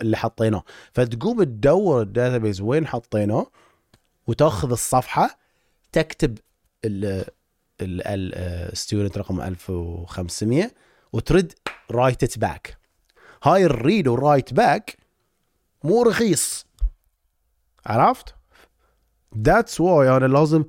اللي 0.00 0.16
حطيناه. 0.16 0.64
فتقوم 0.92 1.42
تدور 1.42 2.02
ال 2.02 2.38
database 2.38 2.60
وين 2.60 2.86
حطيناه 2.86 3.46
وتاخذ 4.26 4.70
الصفحة 4.70 5.38
تكتب 5.92 6.38
ال 7.82 7.99
student 7.99 9.18
رقم 9.18 9.40
1500 9.40 10.70
وترد 11.12 11.52
write 11.90 12.22
it 12.22 12.38
back 12.38 12.78
هاي 13.42 13.64
ال 13.64 13.73
read 13.73 14.08
و 14.08 14.16
write 14.16 14.54
back 14.54 14.96
مو 15.84 16.02
رخيص. 16.02 16.66
عرفت؟ 17.86 18.34
that's 19.38 19.80
why 19.80 20.16
أنا 20.16 20.26
لازم 20.26 20.64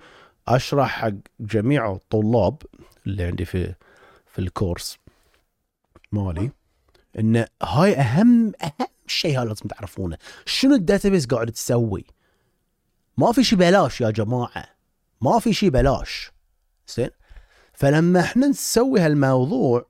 أشرح 0.48 0.89
حق 0.89 1.13
جميع 1.39 1.91
الطلاب 1.91 2.62
اللي 3.08 3.24
عندي 3.24 3.46
في 3.46 3.75
في 4.27 4.39
الكورس 4.39 4.98
مالي 6.12 6.51
إن 7.20 7.46
هاي 7.63 7.96
أهم 7.96 8.51
أهم 8.63 8.88
شيء 9.08 9.39
لازم 9.39 9.67
تعرفونه. 9.67 10.17
شنو 10.46 10.75
ال 10.75 10.81
database 10.81 11.25
قاعد 11.25 11.51
تسوي؟ 11.51 12.05
ما 13.17 13.32
في 13.32 13.43
شيء 13.43 13.60
بلاش 13.60 14.01
يا 14.01 14.10
جماعة. 14.10 14.65
ما 15.22 15.39
في 15.39 15.53
شيء 15.53 15.70
بلاش. 15.70 16.33
زين. 16.88 17.10
فلما 17.74 18.20
إحنا 18.20 18.48
نسوي 18.48 19.00
هالموضوع 19.00 19.86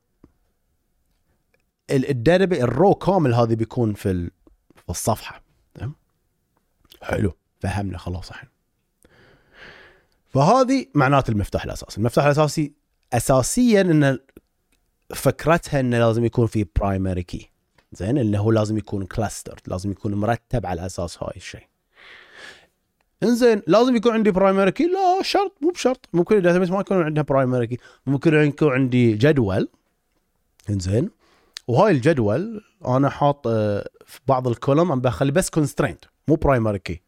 ال 1.92 2.02
data 2.02 2.44
ال 2.44 2.57
row 2.57 2.96
كامل 2.96 3.34
هذا 3.34 3.54
بيكون 3.54 3.94
في 3.94 4.32
الصفحة. 4.90 5.44
تمام؟ 5.74 5.96
حلو. 7.02 7.34
فهمنا 7.60 7.98
خلاص 7.98 8.30
الحين. 8.30 8.50
فهذه 10.30 10.86
معنات 10.94 11.30
المفتاح 11.30 11.64
الأساسي. 11.64 11.98
المفتاح 11.98 12.26
الأساسي 12.26 12.74
اساسيا 13.14 13.82
إن 13.82 14.20
فكرتها 15.16 15.80
إنه 15.80 16.00
لازم 16.00 16.26
يكون 16.26 16.48
في 16.48 16.66
primary 16.76 17.24
key 17.24 17.52
زين؟ 17.92 18.18
إنه 18.18 18.40
هو 18.40 18.52
لازم 18.52 18.78
يكون 18.78 19.06
cluster 19.06 19.60
لازم 19.68 19.92
يكون 19.92 20.14
مرتب 20.14 20.66
على 20.66 20.86
أساس 20.86 21.24
هاي 21.24 21.34
الشيء. 21.36 21.68
انزين 23.24 23.62
لازم 23.68 23.96
يكون 23.96 24.12
عندي 24.14 24.32
primary 24.32 24.72
key 24.72 24.84
لا 24.84 25.22
شرط 25.22 25.58
مو 25.62 25.70
بشرط. 25.70 26.10
ممكن 26.14 26.38
ال 26.38 26.41
database 26.41 26.70
ما 26.70 26.80
يكون 26.80 27.02
عندها 27.02 27.24
primary 27.24 27.68
key 27.68 27.78
ممكن 28.06 28.34
يكون 28.34 28.72
عندي 28.72 29.14
جدول. 29.14 29.70
انزين. 30.70 31.10
وهاي 31.68 31.92
الجدول 31.92 32.64
أنا 32.86 33.10
حاط 33.10 33.48
آه، 33.48 33.90
في 34.06 34.20
بعض 34.28 34.48
ال 34.48 34.54
column 34.54 34.92
عم 34.92 35.02
بخلي 35.02 35.32
بس 35.32 35.50
constraint 35.50 36.06
مو 36.28 36.36
primary 36.36 36.80
key 36.80 37.02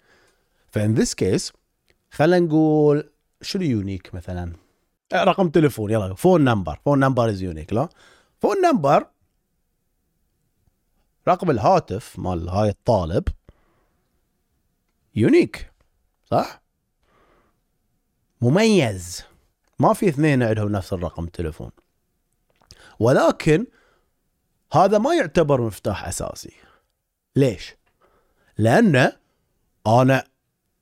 ف 0.68 0.76
in 0.76 0.94
this 0.94 1.16
case 1.16 1.54
خلينا 2.12 2.46
نقول 2.46 3.10
شنو 3.42 3.64
unique 3.64 4.16
مثلا؟ 4.16 4.54
آه، 5.14 5.24
رقم 5.24 5.50
تليفون 5.50 5.92
يلا 5.92 6.14
phone 6.14 6.44
number 6.44 6.80
phone 6.86 7.00
number 7.00 7.30
is 7.30 7.42
unique 7.42 7.74
لا؟ 7.74 7.90
phone 8.42 8.56
number 8.62 9.06
رقم 11.28 11.52
الهاتف 11.52 12.20
مال 12.20 12.50
هاي 12.50 12.70
الطالب 12.70 13.24
unique 15.16 15.72
صح؟ 16.32 16.62
مميز. 18.42 19.24
ما 19.80 19.94
في 19.94 20.10
اثنين 20.10 20.44
عندهم 20.44 20.72
نفس 20.72 20.94
الرقم 20.94 21.26
تليفون. 21.26 21.72
ولكن 23.00 23.66
هذا 24.74 24.98
ما 24.98 25.14
يعتبر 25.16 25.62
مفتاح 25.62 26.08
أساسي. 26.08 26.54
ليش؟ 27.36 27.76
لأنه 28.58 29.14
أنا 29.88 30.24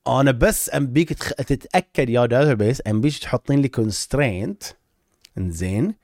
أنا 0.08 0.32
بس 0.32 0.76
أبيك 0.76 1.14
تتأكد 1.24 2.10
يا 2.10 2.26
database 2.26 2.82
أبيك 2.88 3.18
تحطين 3.18 3.62
لي 3.62 3.68
constraint 3.68 4.64
إنزين. 5.38 5.96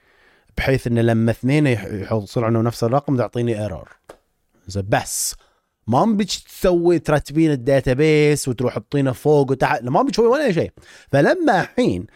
بحيث 0.57 0.87
انه 0.87 1.01
لما 1.01 1.31
اثنين 1.31 1.67
يحصلون 1.67 2.45
عنه 2.45 2.61
نفس 2.61 2.83
الرقم 2.83 3.17
تعطيني 3.17 3.61
error 3.61 3.89
بس. 4.75 5.35
ما 5.89 6.05
بيك 6.05 6.29
تسوي 6.29 6.99
ترتبين 6.99 7.51
الداتابيس 7.51 8.47
وتروح 8.47 8.73
تحطينه 8.73 9.11
فوق 9.11 9.51
وتحت 9.51 9.83
ما 9.83 10.01
بيك 10.01 10.11
تسوي 10.11 10.27
ولا 10.27 10.51
شيء. 10.51 10.71
فلما 11.11 11.61
الحين 11.61 12.07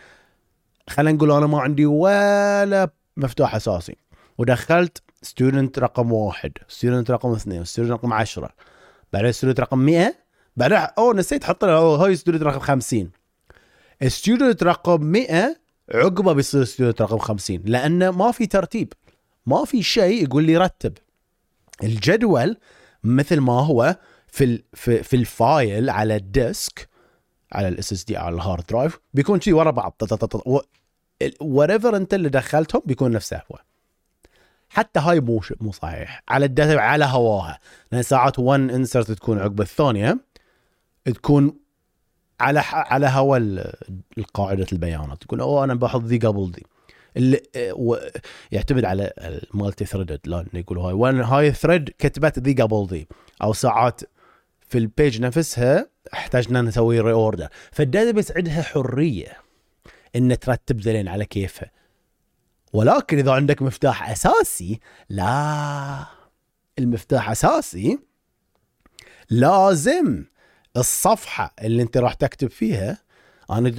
خلينا 0.89 1.17
نقول 1.17 1.31
أنا 1.31 1.47
ما 1.47 1.59
عندي 1.61 1.85
ولا 1.85 2.89
مفتاح 3.17 3.55
أساسي 3.55 3.95
ودخلت 4.37 5.01
student 5.21 5.79
رقم 5.79 6.11
واحد 6.11 6.51
student 6.67 7.11
رقم 7.11 7.31
اثنين 7.31 7.65
student 7.65 7.91
رقم 7.91 8.13
عشرة 8.13 8.49
بعدين 9.13 9.31
student 9.31 9.59
رقم 9.59 9.79
100 9.79 10.15
بعدين 10.57 10.77
أوه 10.77 11.13
نسيت 11.13 11.63
له 11.63 11.77
هاي 11.77 12.15
student 12.15 12.43
رقم 12.43 12.59
50 12.59 13.11
student 14.07 14.63
رقم 14.63 15.03
100 15.03 15.57
عقبه 15.93 16.33
بيصير 16.33 16.63
student 16.63 17.01
رقم 17.01 17.17
50 17.17 17.61
لأنه 17.65 18.11
ما 18.11 18.31
في 18.31 18.45
ترتيب 18.45 18.93
ما 19.45 19.65
في 19.65 19.83
شيء 19.83 20.23
يقول 20.23 20.43
لي 20.43 20.57
رتب. 20.57 20.93
الجدول 21.83 22.57
مثل 23.03 23.39
ما 23.39 23.53
هو 23.53 23.97
في 24.27 24.63
في, 24.73 25.03
في 25.03 25.15
ال 25.15 25.30
file 25.30 25.89
على 25.89 26.15
ال 26.15 26.30
disk 26.30 26.89
على 27.53 27.67
ال 27.67 27.93
SSD 27.93 28.17
على 28.17 28.35
ال 28.35 28.41
hard 28.41 28.63
drive 28.69 28.99
بيكون 29.13 29.41
شيء 29.41 29.53
ورا 29.53 29.71
بعض. 29.71 30.01
whatever 31.41 31.95
انت 31.95 32.13
اللي 32.13 32.29
دخلتهم 32.29 32.81
بيكون 32.85 33.11
نفسه 33.11 33.41
هو. 33.51 33.59
حتى 34.69 34.99
هاي 34.99 35.19
مو 35.19 35.41
مو 35.61 35.71
صحيح. 35.71 36.23
على 36.29 36.45
ال 36.45 36.52
data 36.52 36.79
على 36.79 37.05
هواها. 37.05 37.59
لأن 37.91 38.03
ساعات 38.03 38.39
1 38.39 38.61
insert 38.61 39.11
تكون 39.11 39.39
عقب 39.39 39.61
الثانية 39.61 40.17
تكون 41.05 41.57
على 42.39 42.59
على 42.65 43.07
هوا 43.07 43.37
القاعدة 44.17 44.67
البيانات. 44.73 45.23
تقول 45.23 45.39
أوه 45.41 45.63
أنا 45.63 45.73
بحط 45.73 46.01
ذي 46.03 46.17
قبل 46.17 46.51
ذي 46.51 46.63
اللي 47.17 47.41
يعتمد 48.51 48.85
على 48.85 49.13
ال 49.17 49.85
multi-threaded 49.85 50.19
لأن 50.25 50.47
يقولوا 50.53 50.83
هاي. 50.83 50.93
وأن 50.93 51.21
هاي 51.21 51.51
thread 51.51 51.89
كتبت 51.97 52.39
ذي 52.39 52.53
قبل 52.53 52.87
ذي 52.89 53.07
أو 53.41 53.53
ساعات 53.53 54.01
في 54.61 54.77
ال 54.77 54.86
page 54.86 55.21
نفسها 55.21 55.89
احتاجنا 56.13 56.61
نسوي 56.61 56.99
reorder 56.99 57.47
فال 57.71 57.92
data 57.92 58.33
عندها 58.35 58.61
حرية 58.61 59.37
إن 60.15 60.39
ترتب 60.39 60.81
ذلين 60.81 61.07
على 61.07 61.25
كيفها. 61.25 61.71
ولكن 62.73 63.17
إذا 63.17 63.31
عندك 63.31 63.61
مفتاح 63.61 64.09
أساسي 64.09 64.79
لا 65.09 66.05
المفتاح 66.79 67.29
أساسي 67.29 67.99
لازم 69.29 70.25
الصفحة 70.77 71.53
اللي 71.61 71.81
أنت 71.81 71.97
راح 71.97 72.13
تكتب 72.13 72.49
فيها 72.49 72.97
أنا 73.49 73.69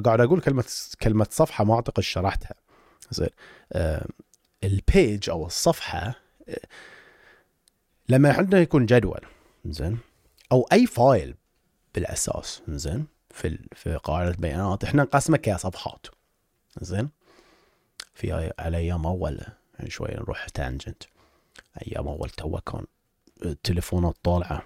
قاعد 0.00 0.20
أقول 0.20 0.40
كلمة 0.40 0.64
كلمة 1.02 1.26
صفحة 1.30 1.64
ما 1.64 1.74
أعتقد 1.74 2.02
شرحتها. 2.02 2.54
زين 3.14 3.28
آه 3.72 4.06
ال 4.64 4.77
page 4.77 5.30
أو 5.30 5.46
الصفحة 5.46 6.14
آه 6.48 6.60
لما 8.08 8.32
عندنا 8.32 8.60
يكون 8.60 8.86
جدول 8.86 9.20
زين؟ 9.64 9.98
أو 10.52 10.68
أي 10.72 10.86
file 10.86 11.34
بالأساس 11.94 12.62
زين؟ 12.68 13.06
في 13.30 13.58
في 13.72 13.96
قاعدة 13.96 14.36
بيانات 14.38 14.84
إحنا 14.84 15.02
نقسمه 15.02 15.36
كصفحات 15.36 16.06
زين؟ 16.80 17.08
في 18.14 18.52
على 18.58 18.76
أيام 18.76 19.06
أول 19.06 19.40
يعني 19.78 19.90
شوي 19.90 20.08
نروح 20.08 20.48
tangent 20.48 21.02
أيام 21.82 22.08
أول 22.08 22.30
تو 22.30 22.58
كان 22.60 22.84
التليفونات 23.44 24.16
طالعة 24.22 24.62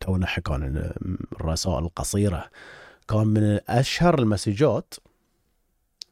تونا 0.00 0.26
حكى 0.26 0.52
عن 0.52 0.92
الرسائل 1.32 1.78
القصيرة 1.78 2.50
كان 3.08 3.26
من 3.26 3.60
أشهر 3.68 4.18
المسجات 4.18 4.94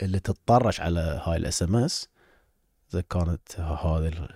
اللي 0.03 0.21
تتطرش 0.21 0.81
على 0.81 1.23
هاي 1.25 1.37
ال 1.37 1.63
SMS 1.63 2.09
إذا 2.93 3.01
كانت 3.01 3.61
هذه 3.61 4.29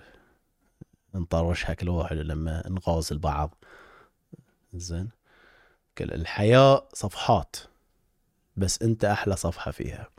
نطرشها 1.15 1.73
كل 1.73 1.89
واحد 1.89 2.17
لما 2.17 2.63
نغازل 2.69 3.17
بعض 3.17 3.55
زين. 4.73 5.09
الحياة 6.01 6.89
صفحات 6.93 7.55
بس 8.55 8.81
أنت 8.81 9.05
أحلى 9.05 9.35
صفحة 9.35 9.71
فيها. 9.71 10.09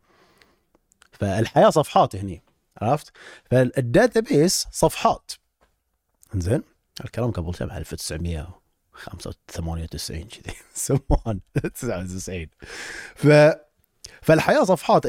فالحياة 1.12 1.70
صفحات 1.70 2.16
هني 2.16 2.42
عرفت؟ 2.76 3.12
فال 3.50 4.20
database 4.20 4.66
صفحات. 4.72 5.32
زين. 6.34 6.62
الكلام 7.04 7.30
قبل 7.30 7.52
كم 7.52 7.70
1998 7.70 10.24
كذي. 10.24 10.54
سمان 10.74 11.40
99 11.74 12.46
ف 13.16 13.26
فالحياة 14.22 14.64
صفحات 14.64 15.06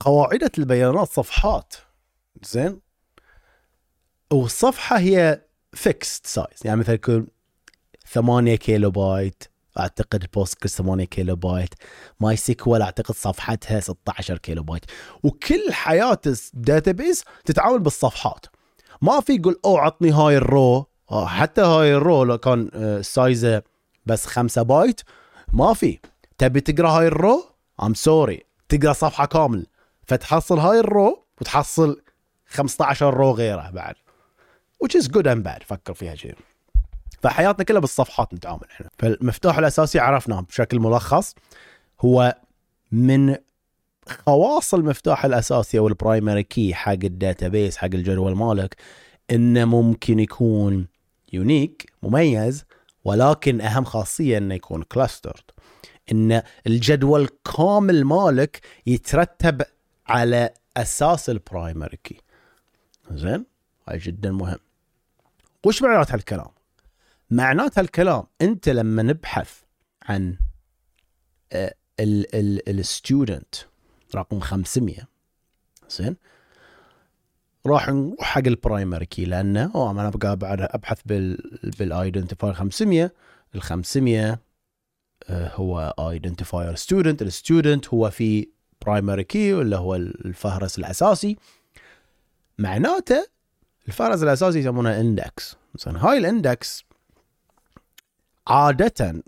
قواعد 0.00 0.50
البيانات 0.58 1.08
صفحات. 1.08 1.74
زين؟ 2.42 2.80
والصفحة 4.32 4.98
هي 4.98 5.40
fixed 5.72 6.26
size 6.26 6.58
يعني 6.64 6.80
مثلا 6.80 6.94
يكون 6.94 7.26
8 8.12 8.56
كيلو 8.56 8.90
بايت 8.90 9.44
أعتقد 9.78 10.26
Postgres 10.34 10.66
8 10.66 11.04
كيلو 11.04 11.36
بايت 11.36 11.74
MySQL 12.20 12.82
أعتقد 12.82 13.14
صفحتها 13.14 13.80
16 13.80 14.38
كيلو 14.38 14.62
بايت 14.62 14.84
وكل 15.22 15.72
حياة 15.72 16.18
ال 16.26 16.37
database 16.37 17.24
تتعامل 17.44 17.78
بالصفحات. 17.78 18.46
ما 19.02 19.20
في 19.20 19.32
يقول 19.34 19.60
أوه 19.64 19.76
عطني 19.76 20.10
هاي 20.10 20.36
ال 20.36 20.46
row. 20.46 20.86
آه، 21.10 21.26
حتى 21.26 21.60
هاي 21.60 21.94
ال 21.94 22.01
row 22.01 22.24
لو 22.24 22.38
كان 22.38 22.70
size 23.02 23.50
ه 23.50 23.62
بس 24.06 24.26
5 24.26 24.62
بايت 24.62 25.00
ما 25.52 25.74
في. 25.74 25.98
تبي 26.38 26.60
تقرأ 26.60 26.88
هاي 26.90 27.06
ال 27.06 27.14
row؟ 27.14 27.44
ام 27.82 27.94
sorry 27.94 28.42
تقرأ 28.68 28.92
صفحة 28.92 29.26
كامل. 29.26 29.66
فتحصل 30.06 30.58
هاي 30.58 30.80
ال 30.80 30.91
row 30.91 31.24
وتحصل 31.40 32.02
15 32.46 33.14
row 33.14 33.32
غيره 33.32 33.70
بعد. 33.70 33.94
Which 34.84 35.00
is 35.00 35.08
good 35.08 35.26
and 35.26 35.42
bad. 35.46 35.62
فكر 35.66 35.94
فيها 35.94 36.14
شيء 36.14 36.34
فحياتنا 37.22 37.64
كلها 37.64 37.80
بالصفحات 37.80 38.34
نتعامل 38.34 38.66
إحنا. 38.70 38.90
فالمفتاح 38.98 39.58
الأساسي 39.58 39.98
عرفناه 39.98 40.40
بشكل 40.40 40.80
ملخص. 40.80 41.34
هو 42.00 42.36
من 42.92 43.36
خواص 44.26 44.74
المفتاح 44.74 45.24
الأساسي 45.24 45.78
أو 45.78 45.88
ال 45.88 45.95
primary 45.95 46.42
key 46.42 46.74
حق 46.74 46.90
ال 46.92 47.01
database 47.01 47.76
حق 47.76 47.84
الجدول 47.84 48.36
مالك 48.36 48.76
إنه 49.30 49.64
ممكن 49.64 50.18
يكون 50.18 50.86
unique 51.32 51.92
مميز 52.02 52.64
ولكن 53.04 53.60
أهم 53.60 53.84
خاصية 53.84 54.38
إنه 54.38 54.54
يكون 54.54 54.82
clustered 54.82 55.42
إن 56.12 56.42
الجدول 56.66 57.28
كامل 57.56 58.04
مالك 58.04 58.60
يترتب 58.86 59.62
على 60.06 60.50
أساس 60.76 61.30
ال 61.30 61.39
primary 61.39 61.98
key 62.04 62.20
زين؟ 63.10 63.46
هاي 63.88 63.98
جدا 63.98 64.32
مهم. 64.32 64.58
وش 65.66 65.82
معنات 65.82 66.12
هالكلام؟ 66.12 66.48
معنات 67.30 67.78
هالكلام 67.78 68.22
أنت 68.40 68.68
لما 68.68 69.02
نبحث 69.02 69.60
عن 70.02 70.36
ال 72.68 72.79
student 72.79 73.54
رقم 74.14 74.40
500 74.40 74.96
زين؟ 75.90 76.16
راح 77.66 77.88
نروح 77.88 78.20
حق 78.20 78.46
ال 78.46 78.53
primary 78.53 79.06
key 79.06 79.24
لأنه 79.24 79.90
أنا 79.90 80.10
بعد 80.10 80.60
أبحث 80.60 81.00
بال 81.06 81.58
بال 81.78 81.91
identifier 81.91 82.54
500 82.54 83.12
ال 83.54 83.62
500 83.62 84.38
هو 85.30 85.94
identifier 85.98 86.74
student 86.74 87.22
ال 87.22 87.30
student 87.30 87.88
هو 87.88 88.10
في 88.10 88.48
primary 88.82 89.24
key 89.24 89.54
اللي 89.54 89.76
هو 89.76 89.96
الفهرس 89.96 90.78
الأساسي. 90.78 91.36
معناته 92.58 93.26
الفهرس 93.88 94.22
الأساسي 94.22 94.58
يسمونه 94.58 95.00
index 95.00 95.56
مثلا 95.74 96.06
هاي 96.06 96.18
ال 96.18 96.29
index 96.29 96.84
عادة 98.46 99.22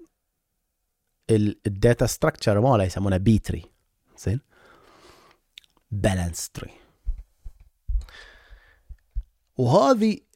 ال 1.31 1.46
data 1.46 2.07
structure 2.07 2.61
ماله 2.61 2.85
يسمونه 2.85 3.17
B-tree 3.17 3.64
زين؟ 4.19 4.41
balanced 5.91 6.51
tree 6.51 6.71
وهذه. 9.57 10.28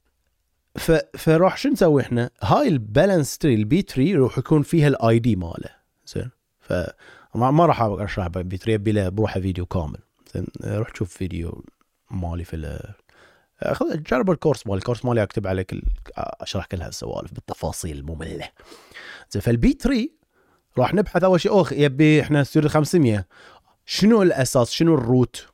فراح 1.18 1.56
شو 1.56 1.68
نسوي 1.68 2.02
إحنا؟ 2.02 2.30
هاي 2.42 2.68
ال 2.68 2.76
balanced 2.76 3.38
tree 3.38 3.51
ال 3.51 3.54
B-tree 3.54 4.14
راح 4.16 4.38
يكون 4.38 4.62
فيها 4.62 4.88
ال 4.88 5.18
ID 5.18 5.36
ماله. 5.36 5.70
زين؟ 6.06 6.30
ف 6.60 6.72
ما 7.34 7.66
راح 7.66 7.82
اشرح 7.82 8.28
B-tree 8.28 8.74
أبي 8.74 8.92
له 8.92 9.08
بروحه 9.08 9.40
فيديو 9.40 9.66
كامل. 9.66 9.98
زين؟ 10.34 10.46
روح 10.64 10.94
شوف 10.94 11.16
فيديو 11.16 11.64
مالي 12.10 12.44
في. 12.44 12.80
خذ 13.72 14.02
جرب 14.02 14.30
ال 14.30 14.35
course 14.35 14.66
مالي 14.66 14.78
ال 14.78 14.82
course 14.82 15.04
مالي 15.04 15.22
أكتب 15.22 15.46
عليك 15.46 15.72
ال... 15.72 15.82
أشرح 16.16 16.66
كل 16.66 16.82
هالسوالف 16.82 17.32
بالتفاصيل 17.32 17.98
المملة. 17.98 18.48
زين؟ 19.30 19.42
فال 19.42 19.72
B-tree 19.74 20.12
راح 20.78 20.94
نبحث 20.94 21.24
أول 21.24 21.40
شيء 21.40 21.52
اوه 21.52 21.68
يبي 21.72 22.20
إحنا 22.20 22.44
student 22.44 22.70
500 22.70 23.26
شنو 23.86 24.22
الأساس؟ 24.22 24.70
شنو 24.70 24.94
ال 24.94 25.04
root؟ 25.04 25.51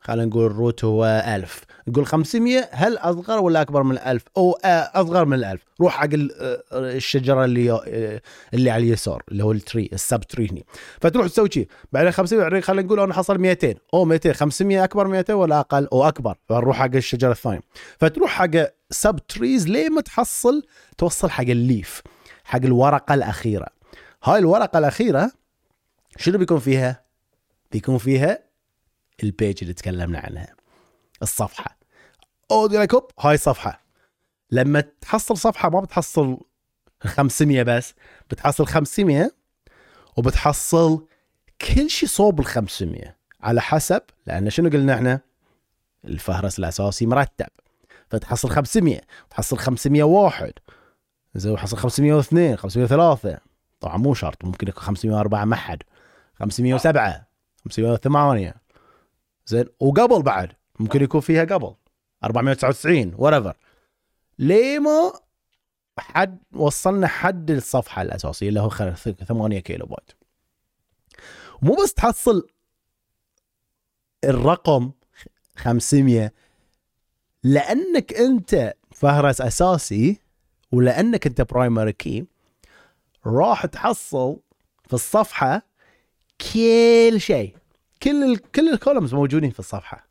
خلينا 0.00 0.24
نقول 0.24 0.46
ال 0.46 0.54
root 0.54 0.84
هو 0.84 1.24
1000 1.26 1.64
نقول 1.88 2.06
500 2.06 2.68
هل 2.72 2.98
أصغر 2.98 3.38
ولا 3.40 3.60
أكبر 3.60 3.82
من 3.82 3.98
1000 3.98 4.22
أو 4.36 4.58
أصغر 4.64 5.24
من 5.24 5.44
1000 5.44 5.64
روح 5.80 5.92
حق 5.92 6.08
الشجرة 6.72 7.44
اللي 7.44 7.80
اللي 8.54 8.70
على 8.70 8.84
اليسار 8.84 9.22
اللي 9.28 9.44
هو 9.44 9.52
ال 9.52 9.60
tree 9.60 9.90
ال 9.92 9.99
sub 9.99 10.20
tree 10.20 10.48
هني. 10.50 10.64
فتروح 11.00 11.26
تسوي 11.26 11.48
شيء 11.52 11.68
بعدين 11.92 12.10
500 12.10 12.60
خلينا 12.60 12.82
نقول 12.82 13.00
أنا 13.00 13.14
حصل 13.14 13.38
200 13.38 13.74
أو 13.94 14.04
200 14.04 14.32
500 14.32 14.84
أكبر 14.84 15.06
من 15.06 15.12
200 15.12 15.34
ولا 15.34 15.60
أقل؟ 15.60 15.88
أو 15.92 16.08
أكبر. 16.08 16.36
فنروح 16.48 16.76
حق 16.78 16.94
الشجرة 16.94 17.32
الثانية. 17.32 17.60
فتروح 17.98 18.30
حق 18.30 18.50
sub 18.90 19.16
trees 19.28 19.68
لين 19.68 19.92
ما 19.92 20.00
تحصل 20.00 20.62
توصل 20.98 21.30
حق 21.30 21.44
ال 21.44 21.56
leaf 21.56 22.02
حق 22.44 22.60
الورقة 22.64 23.14
الأخيرة. 23.14 23.66
هاي 24.24 24.38
الورقة 24.38 24.78
الأخيرة 24.78 25.32
شنو 26.16 26.38
بيكون 26.38 26.58
فيها؟ 26.58 27.04
بيكون 27.72 27.98
فيها 27.98 28.49
البيج 29.22 29.58
اللي 29.62 29.74
تكلمنا 29.74 30.18
عنها. 30.18 30.54
الصفحة. 31.22 31.78
أو 32.50 32.66
لك 32.66 32.94
هوب 32.94 33.10
هاي 33.20 33.36
صفحة. 33.36 33.84
لما 34.50 34.80
تحصل 34.80 35.36
صفحة 35.36 35.70
ما 35.70 35.80
بتحصل 35.80 36.38
500 37.00 37.62
بس 37.62 37.94
بتحصل 38.30 38.66
500 38.66 39.30
وبتحصل 40.16 41.06
كل 41.60 41.90
شيء 41.90 42.08
صوب 42.08 42.40
ال 42.40 42.44
500 42.44 43.16
على 43.40 43.60
حسب 43.60 44.02
لأن 44.26 44.50
شنو 44.50 44.70
قلنا 44.70 44.94
إحنا؟ 44.94 45.20
الفهرس 46.04 46.58
الأساسي 46.58 47.06
مرتب. 47.06 47.46
فتحصل 48.10 48.50
500 48.50 49.00
تحصل 49.30 49.58
501 49.58 50.52
زين 51.34 51.56
تحصل 51.56 51.76
502 51.76 52.56
503 52.56 53.38
طبعا 53.80 53.96
مو 53.96 54.14
شرط 54.14 54.44
ممكن 54.44 54.68
يكون 54.68 54.82
504 54.82 55.44
ما 55.44 55.56
حد. 55.56 55.82
507 56.34 57.26
508 57.64 58.59
زين. 59.50 59.64
وقبل 59.80 60.22
بعد 60.22 60.52
ممكن 60.80 61.02
يكون 61.02 61.20
فيها 61.20 61.44
قبل. 61.44 61.74
499 62.24 63.14
وريفر 63.18 63.56
ليه 64.38 64.78
ما 64.78 65.12
حد 65.98 66.38
وصلنا 66.52 67.06
حد 67.06 67.50
الصفحة 67.50 68.02
الأساسية 68.02 68.48
اللي 68.48 68.60
هو 68.60 68.70
8 69.28 69.58
كيلو 69.58 69.86
بايت. 69.86 70.12
مو 71.62 71.74
بس 71.74 71.94
تحصل 71.94 72.48
الرقم 74.24 74.90
500 75.56 76.32
لأنك 77.42 78.12
أنت 78.12 78.74
فهرس 78.92 79.40
أساسي 79.40 80.20
ولأنك 80.72 81.26
أنت 81.26 81.40
primary 81.40 81.92
key 81.92 82.26
راح 83.26 83.66
تحصل 83.66 84.40
في 84.88 84.94
الصفحة 84.94 85.62
كل 86.40 87.20
شيء. 87.20 87.56
كل 88.02 88.24
ال 88.32 88.50
كل 88.50 88.68
ال 88.68 88.74
columns 88.74 89.14
موجودين 89.14 89.50
في 89.50 89.58
الصفحه 89.58 90.08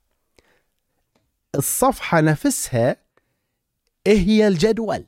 الصفحه 1.55 2.21
نفسها 2.21 2.95
هي 4.07 4.47
الجدول 4.47 5.05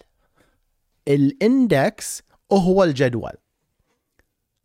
ال 1.07 1.27
index 1.27 2.23
هو 2.51 2.83
الجدول 2.83 3.31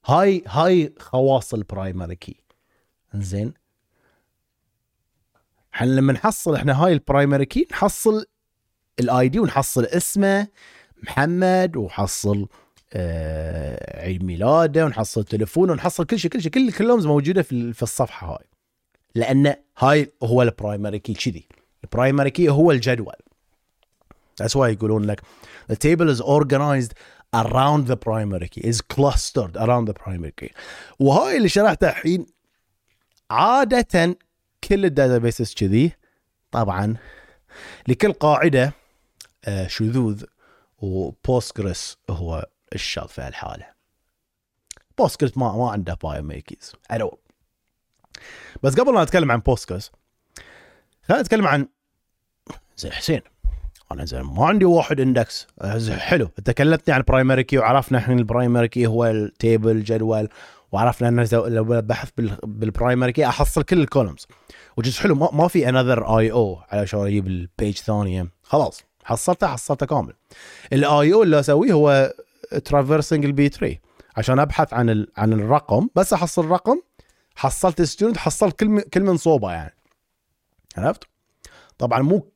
هاي 0.07 0.43
هاي 0.47 0.95
خواص 0.99 1.55
ال 1.55 1.62
primary 1.62 2.17
key 2.17 2.43
زين 3.15 3.55
إحنا 5.75 5.87
لما 5.87 6.13
نحصل 6.13 6.55
إحنا 6.55 6.85
هاي 6.85 6.93
ال 6.93 6.99
primary 6.99 7.45
key 7.47 7.67
نحصل 7.73 8.27
ال 9.01 9.29
ID 9.29 9.39
ونحصل 9.41 9.85
اسمه 9.85 10.49
محمد 11.03 11.77
وحصل 11.77 12.39
آه 12.41 12.66
عيد 12.95 14.25
ميلاده 14.25 14.85
ونحصل 14.85 15.25
تليفونه 15.25 15.73
ونحصل 15.73 16.05
كل 16.05 16.19
شيء 16.19 16.31
كل 16.31 16.43
شيء 16.43 16.51
كل 16.51 16.73
كلهم 16.73 17.07
موجودة 17.07 17.43
في 17.43 17.83
الصفحة 17.83 18.33
هاي. 18.33 18.47
لأن 19.15 19.55
هاي 19.79 20.13
هو 20.23 20.43
ال 20.43 20.50
primary 20.50 20.99
key 20.99 21.15
كذي. 21.15 21.49
ال 21.85 21.90
primary 21.90 22.31
key 22.31 22.49
هو 22.49 22.71
الجدول. 22.71 23.15
That's 24.43 24.55
why 24.55 24.65
يقولون 24.65 25.05
لك 25.05 25.21
the 25.73 25.77
table 25.77 26.09
is 26.17 26.21
organized 26.21 26.93
around 27.35 27.87
the 27.87 27.97
primary 27.97 28.49
key 28.49 28.61
is 28.61 28.81
clustered 28.81 29.57
around 29.57 29.87
the 29.89 29.95
primary 29.95 30.33
key. 30.41 30.53
وهاي 30.99 31.37
اللي 31.37 31.49
شرحتها 31.49 31.91
الحين 31.91 32.27
عادة 33.31 34.19
كل 34.65 34.85
ال 34.85 34.92
databases 34.92 35.55
كذي 35.55 35.93
طبعا 36.51 36.97
لكل 37.89 38.13
قاعدة 38.13 38.73
آه، 39.45 39.67
شذوذ 39.67 40.25
و 40.79 40.92
Postgres 40.92 41.97
هو 42.11 42.47
الشاذ 42.75 43.09
في 43.09 43.29
الحالة 43.29 43.67
Postgres 44.99 45.39
ما 45.39 45.57
ما 45.57 45.71
عنده 45.71 45.95
primary 46.03 46.47
keys 46.47 46.73
ألو 46.93 47.19
بس 48.63 48.75
قبل 48.75 48.93
ما 48.93 49.05
نتكلم 49.05 49.33
عن 49.33 49.39
Postgres 49.39 49.91
خلينا 51.09 51.23
نتكلم 51.23 51.47
عن 51.47 51.69
زين 52.77 52.93
حسين. 52.93 53.21
أنا 53.93 54.05
زين 54.05 54.21
ما 54.21 54.47
عندي 54.47 54.65
واحد 54.65 55.01
index 55.01 55.47
حلو. 55.91 56.29
أنت 56.39 56.51
كلمتني 56.51 56.95
عن 56.95 57.01
ال 57.01 57.06
primary 57.06 57.45
key 57.45 57.59
وعرفنا 57.59 57.99
إحنا 57.99 58.15
ال 58.15 58.21
primary 58.21 58.69
key 58.69 58.87
هو 58.87 59.07
ال 59.07 59.20
table 59.20 59.85
جدول 59.85 60.29
وعرفنا 60.73 61.09
ان 61.09 61.27
لو 61.33 61.65
بحث 61.65 62.11
بال 62.43 62.58
primary 62.58 63.13
key 63.13 63.27
أحصل 63.27 63.63
كل 63.63 63.81
ال 63.81 63.86
columns 63.86 64.27
which 64.77 64.92
is 64.92 64.99
حلو. 64.99 65.15
ما 65.15 65.49
في 65.49 65.69
another 65.69 66.19
I/O 66.19 66.61
علشان 66.69 67.01
أجيب 67.07 67.27
ال 67.27 67.37
page 67.37 67.77
ثانية. 67.77 68.29
خلاص 68.43 68.83
حصلته 69.05 69.47
حصلته 69.47 69.87
كامل. 69.87 70.15
ال 70.73 71.13
I/O 71.13 71.23
اللي 71.23 71.41
أسويه 71.41 71.73
هو 71.73 72.13
traversing 72.65 73.25
ال 73.25 73.49
B-tree 73.49 73.81
عشان 74.17 74.39
أبحث 74.39 74.75
عن 74.75 74.91
ال... 74.91 75.09
عن 75.17 75.33
الرقم 75.33 75.89
بس 75.95 76.13
أحصل 76.13 76.45
الرقم. 76.45 76.81
حصلت 77.37 77.83
student 77.83 78.17
حصلت 78.17 78.61
كل 78.61 78.81
كل 78.81 79.01
من 79.01 79.17
صوبة 79.17 79.53
يعني. 79.53 79.75
عرفت؟ 80.77 81.05
طبعا 81.79 82.03
مو 82.03 82.33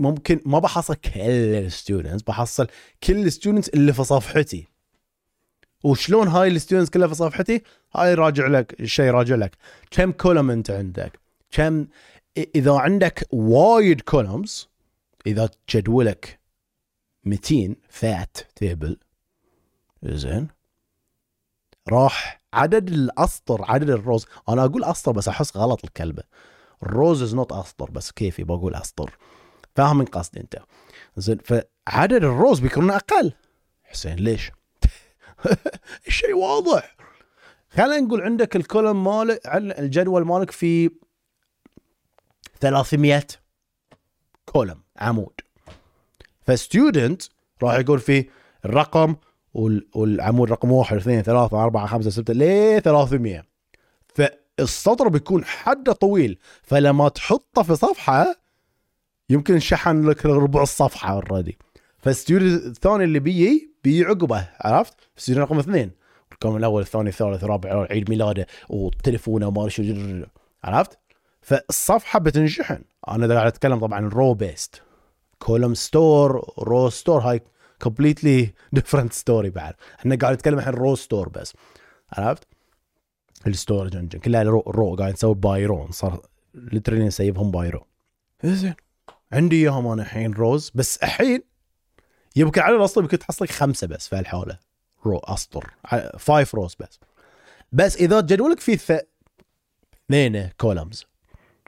ممكن 0.00 0.40
ما 0.46 0.58
بحصل 0.58 0.94
كل 0.94 1.20
ال 1.20 1.31
students 1.31 2.22
بحصل 2.22 2.66
كل 3.02 3.26
ال 3.26 3.31
students 3.31 3.68
اللي 3.68 3.92
في 3.92 4.04
صفحتي. 4.04 4.68
وشلون 5.84 6.28
هاي 6.28 6.48
ال 6.48 6.53
students 6.53 6.90
كلها 6.90 7.08
في 7.08 7.14
صفحتي؟ 7.14 7.62
هاي 7.94 8.14
راجع 8.14 8.46
لك 8.46 8.80
الشيء 8.80 9.10
راجع 9.10 9.34
لك. 9.34 9.56
كم 9.90 10.12
column 10.12 10.50
أنت 10.50 10.70
عندك؟ 10.70 11.20
كم 11.50 11.86
إذا 12.36 12.72
عندك 12.72 13.28
وايد 13.30 14.00
columns 14.00 14.68
إذا 15.26 15.50
جدولك 15.70 16.40
200 17.24 17.76
fat 17.88 18.36
table 18.56 18.98
زين. 20.04 20.48
راح 21.88 22.42
عدد 22.52 22.88
الأسطر 22.88 23.64
عدد 23.68 23.90
ال 23.90 23.96
rows. 23.96 24.26
أنا 24.48 24.64
أقول 24.64 24.84
أسطر 24.84 25.12
بس 25.12 25.28
أحس 25.28 25.56
غلط 25.56 25.84
الكلمة. 25.84 26.22
ال 26.82 26.90
rows 26.90 27.22
is 27.22 27.34
not 27.34 27.52
أسطر 27.52 27.90
بس 27.90 28.10
كيفي 28.12 28.44
بقول 28.44 28.74
أسطر. 28.74 29.18
فاهم 29.76 29.98
من 29.98 30.04
قصدي 30.04 30.40
أنت. 30.40 30.58
زين 31.16 31.38
فعدد 31.38 32.24
الروز 32.24 32.60
بيكون 32.60 32.90
أقل. 32.90 33.32
حسين 33.82 34.14
ليش؟ 34.16 34.50
الشيء 36.06 36.34
واضح. 36.34 36.96
خلينا 37.70 38.00
نقول 38.00 38.22
عندك 38.22 38.56
الكولوم 38.56 39.04
مالك 39.04 39.46
الجدول 39.78 40.24
مالك 40.24 40.50
في 40.50 40.90
300 42.60 43.26
كولوم 44.44 44.82
عمود. 44.96 45.40
فستودنت 46.46 47.22
راح 47.62 47.74
يقول 47.74 48.00
فيه 48.00 48.30
الرقم 48.64 49.16
والعمود 49.54 50.50
رقم 50.50 50.72
واحد 50.72 50.96
اثنين 50.96 51.22
ثلاثة 51.22 51.62
أربعة 51.62 51.86
خمسة 51.86 52.10
ستة 52.10 52.34
ليه 52.34 52.78
300 52.78 53.42
فالسطر 54.14 55.08
بيكون 55.08 55.44
حده 55.44 55.92
طويل 55.92 56.38
فلما 56.62 57.08
تحطه 57.08 57.62
في 57.62 57.74
صفحة 57.74 58.36
يمكن 59.30 59.58
شحن 59.58 60.08
لك 60.08 60.26
ربع 60.26 60.62
الصفحة 60.62 61.12
already 61.12 61.58
فال 61.98 62.09
student 62.09 62.48
الثاني 62.48 63.04
اللي 63.04 63.18
بيجي 63.18 63.72
بيجي 63.84 64.04
عقبه 64.04 64.48
عرفت؟ 64.60 64.94
student 65.16 65.42
رقم 65.42 65.58
اثنين. 65.58 65.90
ال 66.32 66.35
column 66.35 66.56
الأول 66.56 66.82
الثاني 66.82 67.08
الثالث 67.08 67.44
الرابع 67.44 67.86
عيد 67.90 68.10
ميلاده 68.10 68.46
وتليفونه 68.68 69.48
وما 69.48 69.68
شو 69.68 69.82
عرفت؟ 70.64 70.98
فالصفحة 71.40 72.18
بتنشحن. 72.18 72.84
أنا 73.08 73.34
قاعد 73.34 73.46
أتكلم 73.46 73.78
طبعا 73.78 74.08
row 74.08 74.34
based 74.34 74.82
column 75.38 75.74
store 75.74 76.52
row 76.58 76.90
store 76.90 77.20
هاي 77.20 77.40
completely 77.82 78.54
different 78.72 79.12
story 79.12 79.50
بعد. 79.50 79.74
إحنا 79.98 80.16
قاعد 80.16 80.34
نتكلم 80.34 80.58
الحين 80.58 80.74
row 80.74 80.94
store 80.94 81.28
بس. 81.28 81.52
عرفت؟ 82.12 82.46
ال 83.46 83.52
storage 83.52 83.96
engine 83.96 84.18
كلها 84.18 84.42
row, 84.42 84.60
row 84.60 84.96
قاعد 84.96 85.12
نسوي 85.12 85.34
by 85.34 85.56
row 85.56 85.90
صار 85.90 86.22
literally 86.54 87.06
ن 87.06 87.12
save 87.12 87.37
هم 87.37 87.50
by 87.50 87.64
row 87.64 87.86
زين. 88.44 88.74
عندي 89.32 89.62
إياهم 89.62 89.86
أنا 89.86 90.02
الحين 90.02 90.32
rows 90.32 90.70
بس 90.74 90.96
الحين 90.96 91.42
يمكن 92.36 92.60
على 92.60 92.76
الأصل 92.76 93.00
يمكن 93.00 93.18
تحصل 93.18 93.44
لك 93.44 93.50
خمسة 93.50 93.86
بس 93.86 94.08
في 94.08 94.18
الحاله 94.18 94.58
row 95.06 95.18
أسطر. 95.18 95.70
Five 96.18 96.54
rows 96.54 96.76
بس. 96.80 97.00
بس 97.72 97.96
إذا 97.96 98.20
جدولك 98.20 98.60
فيه 98.60 98.78
اثنين 100.10 100.48
columns 100.48 101.06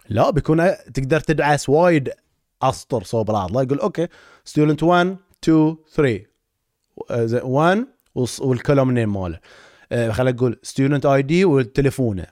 لا 0.08 0.30
بيكون 0.30 0.70
تقدر 0.94 1.20
تدعس 1.20 1.68
وايد 1.68 2.10
أسطر 2.62 3.02
صوب 3.02 3.26
بعض 3.26 3.56
لا 3.56 3.62
يقول 3.62 3.78
أوكي 3.78 4.08
student 4.44 4.82
1 4.82 5.16
2 5.48 5.76
3 5.94 7.44
1 7.44 7.86
وال 8.40 8.53
column 8.53 8.90
name 8.90 9.22
ماله. 9.22 9.40
آه، 9.92 10.10
خلينا 10.10 10.36
نقول 10.36 10.58
student 10.62 11.06
ID 11.06 11.44
وتليفونه 11.44 12.26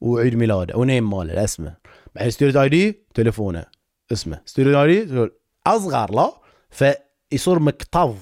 وعيد 0.00 0.34
ميلاده. 0.34 0.76
و 0.76 0.83
name 0.83 1.10
ماله 1.10 1.44
اسمه. 1.44 1.76
بعدين 2.14 2.30
student 2.30 2.56
ID 2.56 3.02
تليفونه 3.14 3.64
اسمه. 4.12 4.40
student 4.46 4.82
ID 4.82 5.30
أصغر 5.66 6.14
لا؟ 6.14 6.32
فيصير 6.70 7.58
مكتظ 7.58 8.16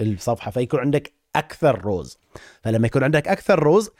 الصفحة 0.00 0.50
فيكون 0.50 0.80
عندك 0.80 1.12
أكثر 1.36 1.80
rows 1.80 2.18
فلما 2.62 2.86
يكون 2.86 3.04
عندك 3.04 3.28
أكثر 3.28 3.58
rows 3.62 3.90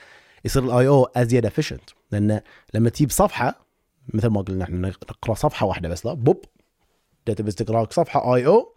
يصير 0.44 0.64
ال 0.64 0.88
I/O 0.88 1.04
أزيد 1.04 1.46
efficient 1.46 1.90
لأن 2.12 2.40
لما 2.74 2.90
تجيب 2.90 3.10
صفحة 3.10 3.66
مثل 4.14 4.28
ما 4.28 4.40
قلنا 4.40 4.64
إحنا 4.64 4.88
نقرأ 4.88 5.34
صفحة 5.34 5.66
واحدة 5.66 5.88
بس 5.88 6.06
لا؟ 6.06 6.12
بوب. 6.12 6.44
داتا 7.26 7.42
تقرا 7.64 7.86
صفحة 7.90 8.34
I/O 8.34 8.74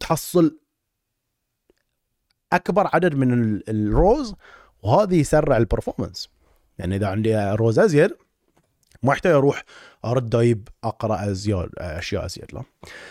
تحصل 0.00 0.58
أكبر 2.52 2.90
عدد 2.94 3.14
من 3.14 3.60
ال 3.68 3.81
rows 3.81 4.34
وهذه 4.82 5.20
يسرع 5.20 5.56
ال 5.56 5.62
performance 5.62 6.28
يعني 6.78 6.96
إذا 6.96 7.08
عندي 7.08 7.50
rows 7.50 7.78
أزيد 7.78 8.16
ما 9.02 9.12
يحتاج 9.12 9.32
أروح 9.32 9.64
أرد 10.04 10.34
أجيب 10.34 10.68
أقرأ 10.84 11.30
أزيد 11.30 11.70
أشياء 11.78 12.24
أزيد 12.24 12.54
لا. 12.54 12.62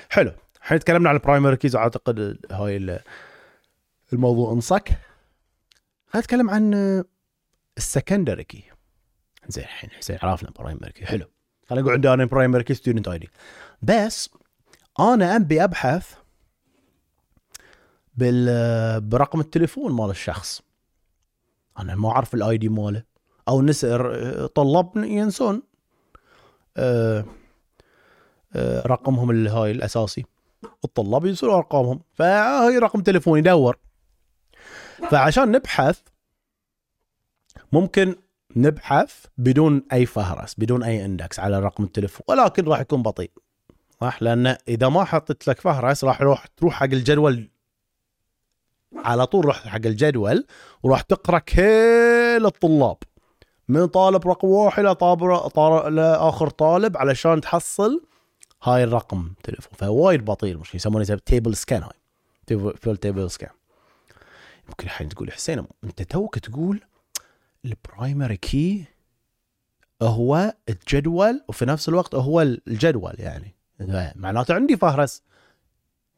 حلو. 0.10 0.32
الحين 0.62 0.80
تكلمنا 0.80 1.10
عن 1.10 1.16
ال 1.16 1.21
primary 1.21 1.58
keys 1.58 1.76
أعتقد 1.76 2.40
هاي 2.52 3.00
الموضوع 4.14 4.52
انصك. 4.52 4.88
خلينا 6.08 6.24
نتكلم 6.24 6.50
عن 6.50 6.74
ال 7.78 7.84
secondary 7.84 8.44
key 8.44 8.64
زين 9.48 9.64
الحين 9.64 9.90
حسين 9.90 10.18
عرفنا 10.22 10.50
primary 10.50 10.92
key 10.92 11.06
حلو. 11.06 11.26
خلينا 11.70 11.82
نقول 11.82 11.94
عندي 11.94 12.14
أنا 12.14 12.26
primary 12.26 12.64
key 12.64 12.74
student 12.74 13.08
ID 13.08 13.30
بس 13.82 14.30
أنا 15.00 15.36
أبي 15.36 15.64
أبحث 15.64 16.14
برقم 19.00 19.40
التليفون 19.40 19.92
مال 19.92 20.10
الشخص. 20.10 20.62
أنا 21.80 21.96
ما 21.96 22.10
اعرف 22.10 22.34
ال 22.34 22.58
ID 22.58 22.70
ماله. 22.70 23.04
أو 23.48 23.62
نسأل 23.62 24.54
طلاب 24.54 24.98
ينسون. 24.98 25.64
أه 26.78 27.26
أه 28.56 28.88
رقمهم 28.88 29.32
اللي 29.32 29.50
هاي 29.50 29.72
الأساسي. 29.72 30.26
الطلاب 30.84 31.26
ينسون 31.26 31.50
أرقامهم. 31.50 32.00
فهي 32.14 32.78
رقم 32.78 33.02
تليفون 33.02 33.40
يدور. 33.40 33.78
فعشان 35.12 35.52
نبحث 35.52 36.00
ممكن 37.72 38.16
نبحث 38.56 39.26
بدون 39.38 39.84
أي 39.94 40.06
فهرس 40.06 40.56
بدون 40.58 40.84
أي 40.84 41.06
index 41.06 41.40
على 41.40 41.60
رقم 41.60 41.84
التليفون. 41.84 42.22
ولكن 42.28 42.66
راح 42.66 42.80
يكون 42.80 43.02
بطيء. 43.02 43.32
صح؟ 44.02 44.24
لأن 44.24 44.58
إذا 44.68 44.90
ما 44.90 45.04
حطيت 45.04 45.48
لك 45.48 45.62
فهرس 45.62 46.04
راح 46.04 46.22
يروح 46.22 46.46
تروح 46.46 46.74
حق 46.74 46.84
الجدول 46.84 47.50
على 48.96 49.26
طول 49.26 49.46
رحت 49.46 49.68
حق 49.68 49.86
الجدول 49.86 50.46
وراح 50.84 51.02
تقرأ 51.02 51.40
كل 51.40 52.46
الطلاب. 52.46 52.98
من 53.68 53.86
طالب 53.86 54.28
رقم 54.28 54.48
واحد 54.48 54.86
إلى 54.86 54.96
طالب 54.96 55.24
لآخر 55.94 56.50
طالب 56.50 56.98
علشان 56.98 57.42
تحصل 57.42 58.02
هاي 58.64 58.84
الرقم 58.84 59.32
تليفون. 59.44 59.74
فوايد 59.78 60.26
بطيء 60.26 60.52
المشكلة. 60.52 60.76
يسمونه 60.76 61.20
table 61.26 61.56
scan 61.56 61.84
هاي. 61.84 62.74
full 62.76 62.98
table 62.98 63.32
scan 63.32 63.50
يمكن 64.68 64.86
الحين 64.86 65.10
تقول 65.10 65.32
حسين 65.32 65.68
أنت 65.84 66.02
توك 66.02 66.40
تقول 66.40 66.82
ال 67.66 67.75
primary 67.75 68.38
key 68.38 68.86
هو 70.02 70.54
الجدول 70.70 71.44
وفي 71.48 71.66
نفس 71.66 71.90
الوقت 71.90 72.16
هو 72.16 72.42
الجدول 72.42 73.14
يعني. 73.18 73.56
معناته 74.16 74.54
عندي 74.54 74.78
فهرس. 74.78 75.24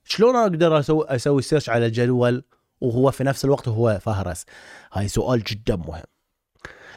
شلون 0.04 0.36
أقدر 0.36 0.80
أسوي 0.80 1.06
أسوي 1.08 1.42
search 1.42 1.70
على 1.70 1.86
الجدول 1.86 2.44
وهو 2.82 3.12
في 3.12 3.24
نفس 3.24 3.46
الوقت 3.46 3.68
هو 3.68 4.00
فهرس. 4.02 4.46
هاي 4.94 5.08
سؤال 5.08 5.44
جدا 5.44 5.76
مهم. 5.76 6.04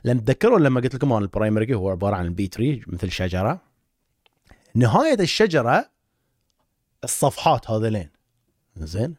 لما 0.04 0.20
تذكرون 0.20 0.62
لما 0.62 0.80
قلت 0.80 0.94
لكم 0.94 1.12
أن 1.12 1.22
ال 1.22 1.29
primary 1.29 1.74
هو 1.74 1.90
عبارة 1.90 2.16
عن 2.16 2.24
ال 2.24 2.48
B-tree 2.48 2.82
مثل 2.86 3.10
شجرة؟ 3.10 3.60
نهاية 4.74 5.20
الشجرة 5.20 5.90
الصفحات 7.04 7.70
هذولين 7.70 8.10
زين. 8.76 9.14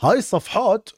هاي 0.00 0.18
الصفحات 0.18 0.88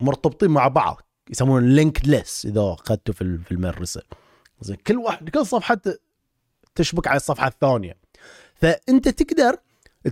مرتبطين 0.00 0.50
مع 0.50 0.68
بعض 0.68 1.00
يسمون 1.30 1.68
linked 1.68 2.08
list 2.08 2.46
إذا 2.46 2.60
أخذته 2.60 3.12
في 3.12 3.38
في 3.38 3.52
المدرسة. 3.52 4.02
زين 4.60 4.76
كل 4.76 4.96
واحد 4.96 5.30
كل 5.30 5.46
صفحة 5.46 5.80
تشبك 6.74 7.06
على 7.06 7.16
الصفحة 7.16 7.48
الثانية. 7.48 7.96
فأنت 8.54 9.08
تقدر 9.08 9.56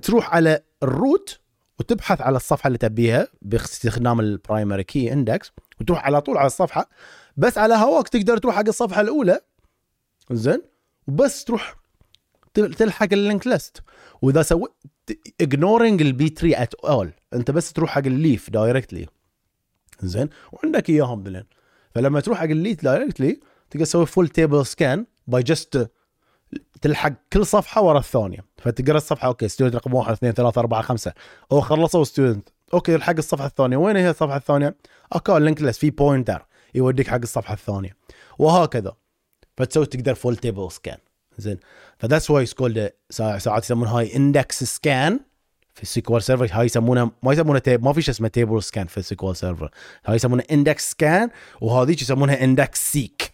تروح 0.03 0.35
على 0.35 0.63
ال 0.83 0.94
root 0.94 1.41
وتبحث 1.83 2.21
على 2.21 2.37
الصفحة 2.37 2.67
اللي 2.67 2.79
تبيها 2.79 3.29
باستخدام 3.43 4.21
ال 4.21 4.29
primary 4.29 4.85
key 4.85 5.13
index 5.13 5.53
وتروح 5.81 6.07
على 6.07 6.21
طول 6.21 6.37
على 6.39 6.47
الصفحة 6.47 6.89
بس 7.37 7.59
على 7.59 7.75
هواك 7.75 8.09
تقدر 8.09 8.39
تروح 8.39 8.57
حق 8.57 8.69
الصفحة 8.69 9.01
الأولى 9.01 9.41
زين؟ 10.31 10.63
وبس 11.09 11.45
تروح 11.45 11.75
تلحق 12.55 13.09
ال 13.13 13.18
linked 13.18 13.47
list. 13.47 13.83
وإذا 14.23 14.43
سويت 14.43 14.73
ignoring 15.41 16.03
ال 16.03 16.29
B-tree 16.29 16.63
at 16.63 16.75
all 16.75 17.13
أنت 17.35 17.51
بس 17.51 17.73
تروح 17.73 17.91
حق 17.91 18.07
ال 18.07 18.16
leaf 18.16 18.51
directly 18.51 19.07
زين؟ 20.03 20.29
وعندك 20.53 20.91
إياهم 20.91 21.23
هذلين 21.23 21.45
فلما 21.95 22.21
تروح 22.21 22.39
حق 22.39 22.45
ال 22.45 22.53
leaf 22.53 22.85
directly 22.85 23.41
تقدر 23.71 23.85
تسوي 23.85 24.07
full 24.07 24.29
table 24.29 24.67
scan 24.67 25.07
by 25.27 25.43
just 25.43 25.91
تلحق 26.83 27.13
كل 27.33 27.47
صفحة 27.47 27.83
ورا 27.83 27.99
الثانية. 27.99 28.45
فتقرأ 28.59 28.97
الصفحة 28.97 29.29
أوكي 29.29 29.49
student 29.49 29.75
رقم 29.75 29.95
واحد 29.95 30.13
اثنين 30.13 30.33
ثلاثة 30.33 30.59
أربعة 30.59 30.83
خمسة. 30.83 31.13
أو 31.53 31.61
خلصوا 31.61 32.05
student 32.05 32.49
أوكي 32.75 32.95
الحق 32.95 33.17
الصفحة 33.19 33.47
الثانية. 33.47 33.77
وين 33.77 33.97
هي 33.97 34.11
الصفحة 34.11 34.37
الثانية؟ 34.37 34.77
أوكي 35.15 35.37
ال 35.37 35.41
linked 35.41 35.63
list 35.63 35.81
في 35.81 35.91
pointer 35.91 36.47
يوديك 36.75 37.09
حق 37.09 37.21
الصفحة 37.23 37.55
الثانية. 37.55 37.97
وهكذا. 38.39 38.93
فتسوي 39.57 39.87
تقدر 39.87 40.15
full 40.15 40.37
table 40.37 40.73
scan 40.73 40.99
زين. 41.39 41.59
ف 41.99 42.03
that's 42.03 42.31
why 42.31 42.47
it's 42.47 42.65
called 42.65 42.93
ساعات 43.11 43.65
يسمون 43.65 43.89
هاي 43.89 44.17
index 44.17 44.65
scan 44.65 45.21
في 45.75 45.83
ال 45.83 45.93
SQL 45.93 46.23
Server 46.23 46.49
هاي 46.53 46.67
يسمونها 46.67 47.11
ما 47.23 47.33
يسمونها 47.33 47.61
table 47.61 47.85
ما 47.85 47.93
في 47.93 48.03
شيء 48.03 48.15
اسمه 48.15 48.29
table 48.29 48.63
scan 48.63 48.87
في 48.87 48.99
ال 48.99 49.08
SQL 49.08 49.37
Server 49.37 49.71
هاي 50.07 50.17
يسمونها 50.17 50.45
index 50.53 50.91
scan 50.91 51.31
وهذيك 51.61 52.03
يسمونها 52.03 52.45
index 52.45 52.93
seek 52.93 53.32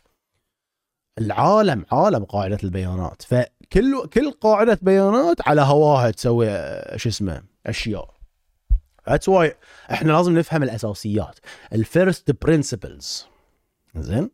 العالم 1.19 1.87
عالم 1.93 2.25
قاعدة 2.25 2.59
البيانات. 2.65 3.23
فكل 3.23 4.07
كل 4.07 4.31
قاعدة 4.31 4.79
بيانات 4.83 5.49
على 5.49 5.61
هواها 5.61 6.11
تسوي 6.11 6.49
شو 6.97 7.09
اسمه 7.09 7.43
أشياء. 7.67 8.15
That's 9.09 9.29
why 9.29 9.57
إحنا 9.93 10.13
لازم 10.13 10.39
نفهم 10.39 10.63
الأساسيات. 10.63 11.39
ال 11.73 11.85
first 11.85 12.45
principles 12.45 13.27
زين؟ 13.97 14.31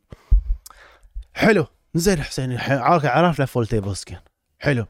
حلو. 1.34 1.66
زين 1.94 2.22
حسين 2.22 2.58
عرفنا 2.58 3.46
full 3.46 3.66
table 3.66 3.96
scan 3.96 4.20
حلو. 4.58 4.86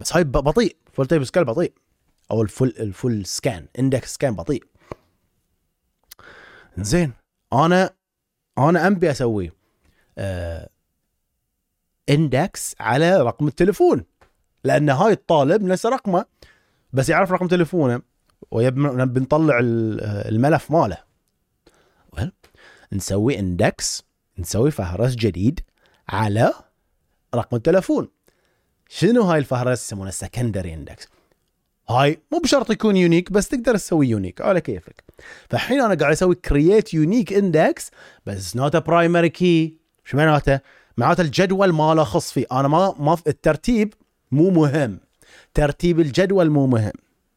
بس 0.00 0.16
هاي 0.16 0.24
بطيء. 0.24 0.76
full 0.92 1.06
table 1.06 1.26
scan 1.26 1.44
بطيء. 1.44 1.72
أو 2.30 2.42
ال 2.42 2.48
full 2.48 2.74
ال 2.78 2.88
full 2.88 3.26
scan 3.26 3.66
index 3.78 4.14
scan 4.14 4.36
بطيء. 4.36 4.64
زين. 6.78 7.12
أنا 7.52 7.90
أنا 8.58 8.86
أبي 8.86 9.10
أسوي 9.10 9.52
آه 10.18 10.68
index 12.10 12.74
على 12.80 13.22
رقم 13.22 13.48
التليفون 13.48 14.04
لأن 14.64 14.90
هاي 14.90 15.12
الطالب 15.12 15.62
نفس 15.62 15.86
رقمه 15.86 16.24
بس 16.92 17.08
يعرف 17.08 17.32
رقم 17.32 17.46
تليفونه 17.46 18.02
وبنطلع 18.50 19.58
الملف 19.60 20.70
ماله. 20.70 20.98
نسوي 22.92 23.38
index 23.38 24.04
نسوي 24.38 24.70
فهرس 24.70 25.14
جديد 25.14 25.60
على 26.08 26.52
رقم 27.34 27.56
التليفون. 27.56 28.08
شنو 28.88 29.22
هاي 29.22 29.38
الفهرس؟ 29.38 29.84
يسمونها 29.84 30.10
secondary 30.10 30.74
index 30.74 31.08
هاي 31.88 32.22
مو 32.32 32.38
بشرط 32.38 32.70
يكون 32.70 32.96
unique 32.96 33.32
بس 33.32 33.48
تقدر 33.48 33.76
تسوي 33.76 34.08
unique 34.08 34.40
على 34.40 34.60
كيفك. 34.60 35.04
فالحين 35.50 35.80
أنا 35.80 35.94
قاعد 35.94 36.12
أسوي 36.12 36.34
create 36.34 36.94
unique 36.94 37.32
index 37.32 37.90
بس 38.26 38.56
not 38.56 38.76
primary 38.76 39.28
key 39.28 39.76
شو 40.04 40.16
معناته؟ 40.16 40.60
معناته 40.96 41.20
الجدول 41.20 41.72
ما 41.72 41.94
له 41.94 42.04
خص 42.04 42.32
فيه. 42.32 42.46
أنا 42.52 42.68
ما 42.68 42.94
ما 42.98 43.16
الترتيب 43.26 43.94
مو 44.30 44.50
مهم. 44.50 45.00
ترتيب 45.54 46.00
الجدول 46.00 46.50
مو 46.50 46.66
مهم. 46.66 46.92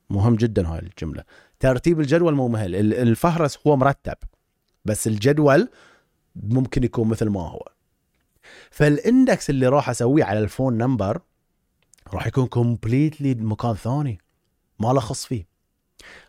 مهم 0.10 0.36
جدا 0.36 0.67
هاي 0.67 0.80
الجملة. 0.80 1.24
ترتيب 1.60 2.00
الجدول 2.00 2.36
مو 2.36 2.48
مهم. 2.48 2.65
الفهرس 2.76 3.60
هو 3.67 3.78
مرتب. 3.78 4.17
بس 4.86 5.08
الجدول 5.08 5.69
ممكن 6.36 6.84
يكون 6.84 7.08
مثل 7.08 7.30
ما 7.30 7.41
هو. 7.41 7.67
فال 8.71 8.94
index 8.94 9.49
اللي 9.50 9.67
راح 9.67 9.89
أسويه 9.89 10.24
على 10.24 10.39
ال 10.39 10.46
phone 10.46 10.78
number 10.78 11.21
راح 12.13 12.28
يكون 12.28 12.48
completely 12.47 13.36
مكان 13.36 13.76
ثاني. 13.76 14.19
ما 14.80 14.88
له 14.93 15.00
خص 15.00 15.26
فيه. 15.26 15.48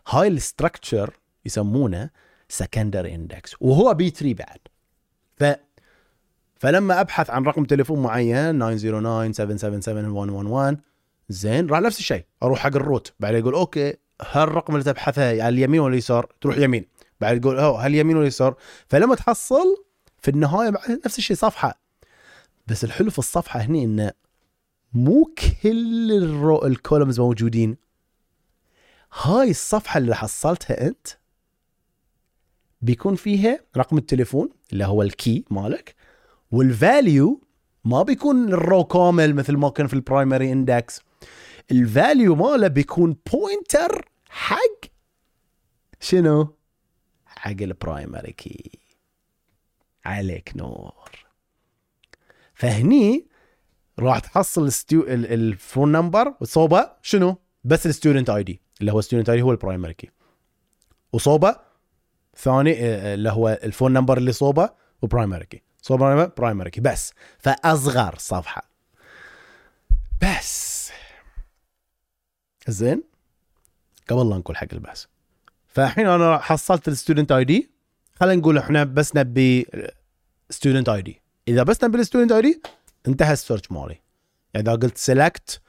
هاي 0.07 0.27
ال 0.27 0.36
structure 0.36 1.13
يسمونه 1.45 2.09
secondary 2.49 3.15
index 3.15 3.55
وهو 3.59 3.93
بي 3.93 4.09
3 4.09 4.33
بعد. 4.33 4.59
ف 5.35 5.43
فلما 6.61 7.01
أبحث 7.01 7.29
عن 7.29 7.43
رقم 7.43 7.65
تليفون 7.65 8.03
معين 8.03 8.59
909 8.59 9.31
777 9.31 10.29
111 10.29 10.77
زين 11.29 11.67
راح 11.67 11.79
نفس 11.79 11.99
الشيء. 11.99 12.25
أروح 12.43 12.59
حق 12.59 12.75
ال 12.75 12.81
root. 12.81 13.13
بعدين 13.19 13.39
يقول 13.39 13.53
أوكي 13.53 13.97
هالرقم 14.21 14.73
اللي 14.73 14.83
تبحثه 14.83 15.23
على 15.23 15.49
اليمين 15.49 15.79
ولا 15.79 15.93
اليسار؟ 15.93 16.29
تروح 16.41 16.57
يمين. 16.57 16.85
بعد 17.21 17.41
تقول 17.41 17.59
أوه 17.59 17.85
هل 17.85 17.95
يمين 17.95 18.17
ولا 18.17 18.27
يسار؟ 18.27 18.55
فلما 18.87 19.15
تحصل 19.15 19.83
في 20.17 20.31
النهاية 20.31 20.73
نفس 21.05 21.17
الشيء 21.17 21.37
صفحة. 21.37 21.79
بس 22.67 22.83
الحلو 22.83 23.09
في 23.09 23.19
الصفحة 23.19 23.59
هني 23.59 23.83
إنه 23.83 24.11
مو 24.93 25.33
كل 25.63 26.11
ال 26.11 26.65
row 26.65 26.80
ال 26.80 26.85
columns 26.85 27.19
موجودين. 27.19 27.77
هاي 29.21 29.49
الصفحة 29.49 29.97
اللي 29.97 30.15
حصلتها 30.15 30.87
أنت 30.87 31.07
بيكون 32.81 33.15
فيها 33.15 33.59
رقم 33.77 33.97
التليفون 33.97 34.49
اللي 34.73 34.85
هو 34.85 35.01
ال 35.01 35.12
key 35.12 35.45
مالك 35.49 35.95
وال 36.51 36.77
value 36.77 37.41
ما 37.85 38.03
بيكون 38.03 38.53
ال 38.53 38.61
row 38.61 38.83
كامل 38.83 39.35
مثل 39.35 39.57
ما 39.57 39.69
كان 39.69 39.87
في 39.87 39.93
ال 39.93 40.00
primary 40.00 40.51
index 40.51 41.01
ال 41.71 41.82
value 41.82 42.35
ماله 42.35 42.67
بيكون 42.67 43.15
pointer 43.31 44.09
حق 44.29 44.85
شنو؟ 45.99 46.55
حق 47.25 47.61
ال 47.61 47.70
primary 47.70 48.31
key 48.31 48.79
عليك 50.05 50.53
نور. 50.55 51.25
فهني 52.53 53.27
راح 53.99 54.19
تحصل 54.19 54.63
ال 54.65 54.73
stu- 54.73 55.03
ال 55.07 55.21
phone 55.21 55.91
number 55.91 56.33
وصوبة 56.41 56.91
شنو؟ 57.01 57.35
بس 57.63 57.85
ال 57.85 58.29
student 58.29 58.43
ID 58.43 58.61
اللي 58.81 58.91
هو 58.91 58.99
ال 58.99 59.29
student 59.29 59.35
ID 59.35 59.41
هو 59.41 59.51
ال 59.51 59.56
primary 59.56 59.93
key 59.93 60.09
وصوبة 61.13 61.55
ثاني 62.35 62.73
آه، 62.79 63.13
اللي 63.13 63.29
هو 63.29 63.59
ال 63.63 63.68
phone 63.68 63.93
number 63.93 64.17
اللي 64.17 64.31
صوبة 64.31 64.69
و 65.01 65.06
primary 65.06 65.45
key 65.45 65.63
صوبه 65.81 66.25
primary 66.25 66.69
key 66.69 66.81
بس. 66.81 67.13
فأصغر 67.39 68.15
صفحة. 68.17 68.63
بس. 70.21 70.91
زين. 72.67 73.03
قبل 74.09 74.29
لا 74.29 74.37
نقول 74.37 74.57
حق 74.57 74.67
البحث. 74.73 75.05
فالحين 75.67 76.07
أنا 76.07 76.37
حصلت 76.37 76.87
ال 76.87 77.31
student 77.31 77.43
ID 77.43 77.69
خلينا 78.15 78.41
نقول 78.41 78.57
إحنا 78.57 78.83
بس 78.83 79.15
نبي 79.15 79.67
student 80.49 80.89
ID 80.89 81.21
إذا 81.47 81.63
بس 81.63 81.83
نبي 81.83 81.97
ال 81.97 82.31
student 82.31 82.41
ID 82.41 82.61
انتهى 83.07 83.33
ال 83.33 83.38
search 83.38 83.71
مالي. 83.71 83.99
يعني 84.53 84.69
إذا 84.69 84.75
قلت 84.75 84.97
select 84.97 85.61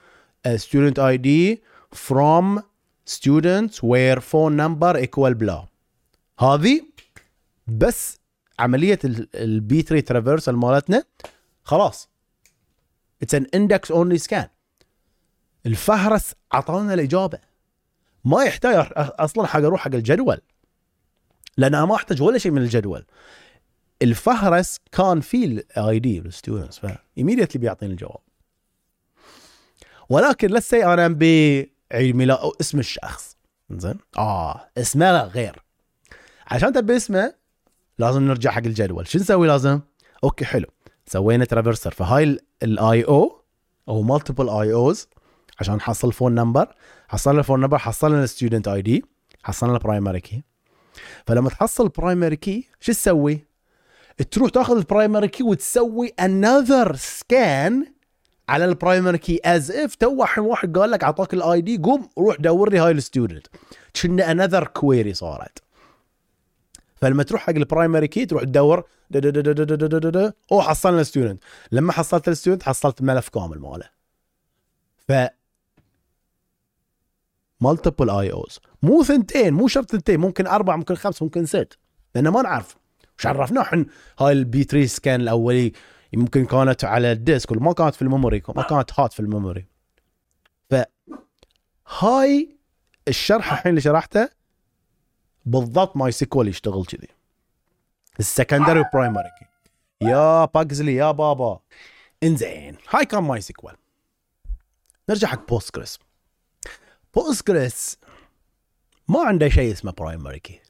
student 0.57 0.99
ID 0.99 1.63
from 1.95 2.61
students 3.11 3.75
where 3.83 4.21
phone 4.21 4.57
number 4.57 5.03
equal 5.05 5.33
بلا 5.33 5.67
هذه 6.39 6.83
بس 7.67 8.19
عملية 8.63 8.99
ال 9.35 9.83
B-tree 9.83 10.07
traversal 10.07 10.57
مالتنا 10.57 11.05
خلاص. 11.63 12.09
it's 13.23 13.35
an 13.35 13.47
index 13.55 13.91
only 13.91 14.19
scan 14.19 14.49
الفهرس 15.67 16.35
عطانا 16.53 16.95
الإجابة. 16.95 17.39
ما 18.25 18.45
يحتاج 18.45 18.87
أصلا 18.97 19.47
حق 19.47 19.61
أروح 19.61 19.81
حق 19.81 19.95
الجدول. 19.95 20.41
لأن 21.57 21.75
أنا 21.75 21.85
ما 21.85 21.95
أحتاج 21.95 22.23
ولا 22.23 22.39
شيء 22.39 22.53
من 22.53 22.63
الجدول. 22.63 23.05
الفهرس 24.03 24.81
كان 24.93 25.21
فيه 25.21 25.45
ال 25.47 25.99
ID 25.99 26.21
لل 26.21 26.32
students 26.32 26.79
ف 26.79 26.86
immediately 26.86 27.61
بيعطيني 27.61 27.93
الجواب. 27.93 28.21
ولكن 30.09 30.49
لسه 30.49 30.95
أنا 30.95 31.09
أبي 31.09 31.63
عيد 31.63 32.17
ميلاد 32.17 32.39
أو 32.39 32.57
اسم 32.61 32.79
الشخص. 32.79 33.37
زين 33.71 33.99
آه 34.19 34.69
اسمه 34.79 35.25
غير. 35.25 35.63
عشان 36.47 36.73
تبي 36.73 36.97
اسمه 36.97 37.42
لازم 38.03 38.23
نرجع 38.23 38.51
حق 38.51 38.63
الجدول. 38.67 39.09
شو 39.09 39.19
نسوي 39.19 39.49
لازم؟ 39.49 39.81
okay 40.25 40.45
حلو. 40.45 40.67
سوينا 41.07 41.45
traversal 41.45 41.91
فهاي 41.91 42.39
ال 42.63 42.73
I/O 42.73 43.05
أو 43.05 43.43
multiple 43.89 44.49
I/Os 44.49 45.09
عشان 45.61 45.75
نحصل 45.75 46.13
phone 46.13 46.35
number 46.35 46.75
حصلنا 47.09 47.39
ال 47.39 47.42
phone 47.42 47.61
number 47.61 47.79
حصلنا 47.79 48.25
ال 48.25 48.69
student 48.69 48.83
ID 48.83 49.05
حصلنا 49.43 49.73
ال 49.75 49.80
primary 49.80 50.21
key 50.21 50.43
فلما 51.27 51.51
تحصل 51.51 51.85
ال 51.85 51.91
primary 51.91 52.37
key 52.37 52.69
شو 52.81 52.93
تسوي؟ 52.93 53.45
تروح 54.31 54.51
تاخذ 54.51 54.77
ال 54.77 54.83
primary 54.83 55.29
key 55.29 55.43
وتسوي 55.43 56.09
another 56.09 56.97
scan 56.97 57.87
على 58.49 58.65
ال 58.65 58.71
primary 58.71 59.19
key 59.19 59.41
as 59.45 59.71
if 59.71 59.95
تو 59.95 60.15
واحد 60.41 60.79
قال 60.79 60.91
لك 60.91 61.05
أعطاك 61.05 61.35
ال 61.35 61.61
ID 61.61 61.79
قوم 61.79 62.09
روح 62.19 62.37
دور 62.37 62.71
لي 62.71 62.79
هاي 62.79 62.91
ال 62.91 62.98
student 62.98 63.47
كنه 64.03 64.31
another 64.33 64.65
query 64.65 65.15
صارت. 65.15 65.59
فلما 67.03 67.23
تروح 67.23 67.43
حق 67.43 67.51
ال 67.51 67.58
primary 67.58 68.09
key 68.09 68.27
تروح 68.27 68.45
تدور 68.45 68.85
أو 70.53 70.63
حصلنا 70.63 71.01
ال 71.01 71.06
student 71.06 71.45
لما 71.73 71.93
حصلت 71.93 72.29
ال 72.29 72.33
student 72.33 72.63
حصلت 72.63 73.01
الملف 73.01 73.29
كامل 73.29 73.59
ماله. 73.59 73.91
ف 75.09 75.13
multiple 77.61 78.11
I/Os 78.11 78.61
مو 78.83 79.03
ثنتين 79.03 79.55
مو 79.55 79.69
شرط 79.69 79.91
ثنتين 79.91 80.21
ممكن 80.21 80.47
أربع 80.47 80.77
ممكن 80.77 80.95
خمس 80.95 81.23
ممكن 81.23 81.47
ست. 81.47 81.79
لأن 82.15 82.29
ما 82.29 82.43
نعرف. 82.43 82.77
وش 83.19 83.27
عرفنا 83.27 83.61
إحنا. 83.61 83.87
هاي 84.19 84.33
ال 84.33 84.65
B-tree 84.65 84.87
scan 84.87 85.21
الأولي 85.21 85.73
يمكن 86.13 86.45
كانت 86.45 86.85
على 86.85 87.13
ال 87.13 87.21
disk 87.21 87.53
ما 87.53 87.73
كانت 87.73 87.95
في 87.95 88.03
ال 88.03 88.08
memory 88.08 88.43
ما 88.57 88.63
كانت 88.63 89.01
hot 89.01 89.13
في 89.13 89.21
ال 89.21 89.26
memory. 89.26 89.67
ف 90.71 90.75
هاي 91.99 92.57
الشرح 93.09 93.53
الحين 93.53 93.71
اللي 93.71 93.81
شرحته 93.81 94.42
بالضبط 95.45 95.97
MySQL 95.97 96.49
يشتغل 96.49 96.85
كذي. 96.85 97.09
ال 98.21 98.27
secondary 98.27 98.85
primary 98.95 99.31
يا 100.01 100.45
basically 100.45 100.95
يا 100.95 101.11
بابا. 101.11 101.61
إنزين 102.23 102.77
هاي 102.91 103.05
كان 103.05 103.23
MySQL. 103.23 103.77
نرجع 105.09 105.29
حق 105.29 105.49
Postgres 105.49 105.99
Postgres 107.15 107.99
ما 109.09 109.21
عنده 109.21 109.49
شيء 109.49 109.73
اسمه 109.73 109.93
primary 109.93 110.39
key 110.39 110.61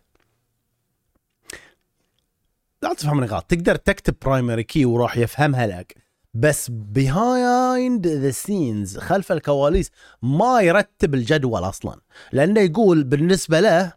لا 2.82 2.94
تفهمني 2.94 3.26
غلط 3.26 3.44
تقدر 3.44 3.76
تكتب 3.76 4.14
primary 4.22 4.62
key 4.62 4.84
وراح 4.84 5.16
يفهمها 5.16 5.66
لك. 5.66 6.02
بس 6.34 6.70
behind 6.70 8.06
the 8.06 8.30
scenes 8.30 8.98
خلف 8.98 9.32
الكواليس 9.32 9.90
ما 10.22 10.60
يرتب 10.60 11.14
الجدول 11.14 11.64
أصلا. 11.64 12.00
لأنه 12.32 12.60
يقول 12.60 13.04
بالنسبة 13.04 13.60
له 13.60 13.92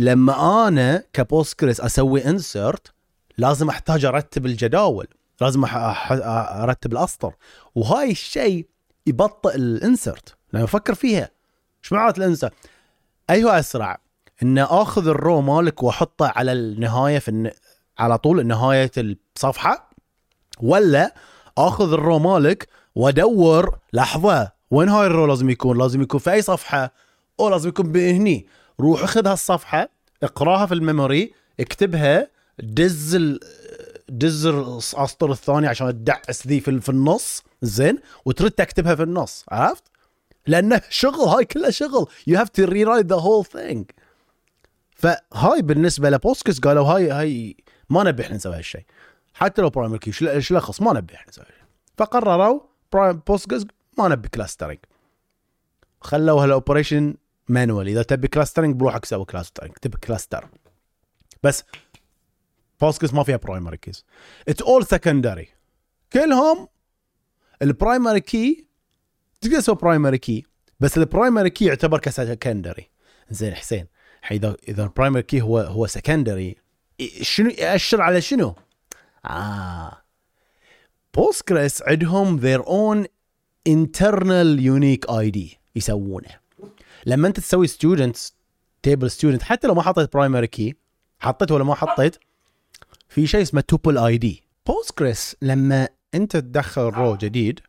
لما 0.00 0.68
آنا 0.68 1.04
ك 1.12 1.20
Postgres 1.20 1.80
أسوي 1.80 2.26
insert 2.26 2.92
لازم 3.38 3.68
أحتاج 3.68 4.04
أرتب 4.04 4.46
الجداول 4.46 5.06
لازم 5.40 5.64
أرتب 5.64 6.92
الأسطر. 6.92 7.34
وهاي 7.74 8.10
الشيء 8.10 8.66
يبطئ 9.06 9.54
ال 9.54 9.66
insert 9.66 10.36
لما 10.52 10.64
أفكر 10.64 10.94
فيها. 10.94 11.30
إيش 11.84 11.92
معنات 11.92 12.18
ال 12.18 12.23
insert 12.23 12.52
اي 13.30 13.44
هو 13.44 13.48
أسرع. 13.48 14.00
إن 14.42 14.58
آخذ 14.58 15.08
ال 15.08 15.16
row 15.16 15.40
مالك 15.40 15.82
وأحطه 15.82 16.32
على 16.36 16.52
النهاية 16.52 17.18
في 17.18 17.52
على 17.98 18.18
طول 18.18 18.46
نهايه 18.46 18.90
الصفحة 18.96 19.90
ولا 20.60 21.14
آخذ 21.58 21.92
ال 21.92 21.98
row 21.98 22.18
مالك 22.18 22.68
وأدور 22.94 23.78
لحظة 23.92 24.52
وين 24.70 24.88
هاي 24.88 25.06
ال 25.06 25.11
row 25.11 25.26
لازم 25.26 25.50
يكون؟ 25.50 25.78
لازم 25.78 26.02
يكون 26.02 26.20
في 26.20 26.32
أي 26.32 26.42
صفحة؟ 26.42 26.92
أو 27.40 27.48
لازم 27.48 27.68
يكون 27.68 27.96
هني 27.96 28.46
روح 28.80 29.04
خذ 29.04 29.26
هالصفحه 29.26 29.88
اقراها 30.22 30.66
في 30.66 30.74
ال 30.74 30.82
memory 30.82 31.32
اكتبها 31.60 32.28
دز 32.58 33.16
دز 34.08 34.46
الأسطر 34.46 35.32
الثاني 35.32 35.66
عشان 35.66 35.88
تدعس 35.88 36.46
ذي 36.46 36.60
في, 36.60 36.88
النص 36.88 37.42
زين 37.62 37.98
وترد 38.24 38.50
تكتبها 38.50 38.94
في 38.94 39.02
النص 39.02 39.44
عرفت؟ 39.48 39.84
لأنه 40.46 40.80
شغل 40.90 41.20
هاي 41.20 41.44
كلها 41.44 41.70
شغل. 41.70 42.06
you 42.26 42.38
have 42.38 42.48
to 42.48 42.64
rewrite 42.64 43.06
the 43.06 43.16
whole 43.16 43.44
thing 43.44 43.90
فهاي 44.90 45.62
بالنسبة 45.62 46.10
ل 46.10 46.15
Postgres 46.15 46.58
قالوا 46.58 46.86
هاي 46.86 47.10
هاي 47.10 47.56
ما 47.90 48.04
نبي 48.04 48.22
إحنا 48.22 48.36
نسوي 48.36 48.56
هالشيء. 48.56 48.84
حتى 49.34 49.62
لو 49.62 49.70
primary 49.70 49.98
key 49.98 50.30
إيش 50.30 50.52
لخص 50.52 50.82
ما 50.82 50.92
نبي 50.92 51.14
إحنا 51.14 51.28
نسوي. 51.28 51.44
فقرروا 51.98 52.60
Postgres 53.12 53.64
ما 53.98 54.08
نبي 54.08 54.28
clustering 54.28 54.78
خلوا 56.00 56.42
هال 56.42 56.55
operation 56.55 57.14
manual 57.48 57.88
إذا 57.88 58.02
تبي 58.02 58.28
clustering 58.28 58.76
بروح 58.76 58.98
سوي 59.04 59.24
clustering 59.24 59.72
تبي 59.72 59.96
cluster 59.96 60.48
بس 61.42 61.64
Postgres 62.80 63.14
ما 63.14 63.22
فيها 63.22 63.36
primary 63.36 63.76
keys 63.76 64.04
it's 64.48 64.62
all 64.62 64.86
secondary 64.86 65.48
كلهم 66.12 66.68
ال 67.62 67.69
primary 67.69 68.20
key 68.20 68.66
تقدر 69.40 69.60
تسوي 69.60 69.74
primary 69.74 70.18
key 70.18 70.44
بس 70.80 70.98
ال 70.98 71.05
primary 71.05 71.50
key 71.50 71.64
يعتبر 71.64 71.98
ك 71.98 72.07
secondary 72.07 72.90
زين 73.30 73.54
حسين 73.54 73.86
إذا 74.30 74.56
إذا 74.68 74.84
ال 74.84 74.89
primary 74.89 75.22
key 75.22 75.40
هو 75.40 75.58
هو 75.58 75.86
secondary 75.86 76.56
شنو 77.22 77.50
يأشر 77.50 78.02
على 78.02 78.20
شنو؟ 78.20 78.54
آه. 79.24 80.02
Postgres 81.14 81.82
عندهم 81.82 82.40
their 82.40 82.62
own 82.62 83.06
internal 83.68 84.58
unique 84.58 85.10
ID 85.10 85.38
يسوونه. 85.76 86.47
لما 87.06 87.28
انت 87.28 87.40
تسوي 87.40 87.66
student 87.66 88.16
table 88.82 89.10
student 89.10 89.42
حتى 89.42 89.66
لو 89.66 89.74
ما 89.74 89.82
حطيت 89.82 90.12
primary 90.12 90.46
key 90.46 90.74
حطيت 91.20 91.52
ولا 91.52 91.64
ما 91.64 91.74
حطيت 91.74 92.16
في 93.08 93.26
شيء 93.26 93.42
اسمه 93.42 93.60
tuple 93.60 93.98
ID 93.98 94.42
Postgres 94.66 95.36
لما 95.42 95.88
انت 96.14 96.36
تدخل 96.36 96.82
row 96.82 97.16
جديد 97.16 97.60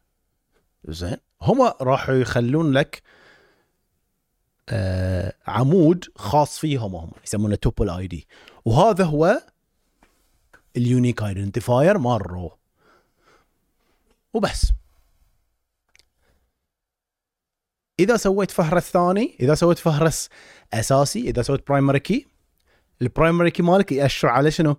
زين 0.86 1.18
هم 1.42 1.62
راح 1.82 2.10
يخلون 2.10 2.72
لك 2.72 3.02
آه 4.70 5.34
عمود 5.48 6.06
خاص 6.15 6.60
فيهم 6.60 6.96
هم 6.96 7.12
يسمونه 7.26 7.56
tuple 7.56 7.89
ID 7.89 8.28
وهذا 8.65 9.04
هو 9.04 9.42
ال 10.78 10.84
unique 10.84 11.24
identifier 11.24 11.98
مال 11.98 12.15
ال 12.15 12.25
row 12.25 12.52
وبس. 14.34 14.72
إذا 18.00 18.18
سويت 18.18 18.52
فهرس 18.52 18.84
ثاني 18.91 19.38
إذا 19.39 19.56
سويت 19.56 19.78
فهرس 19.78 20.30
أساسي 20.74 21.20
إذا 21.20 21.41
سويت 21.41 21.68
primary 21.68 21.99
key 21.99 22.28
ال 23.01 23.08
primary 23.08 23.51
key 23.51 23.64
مالك 23.64 23.91
يأشر 23.91 24.28
على 24.28 24.52
شنو؟ 24.52 24.78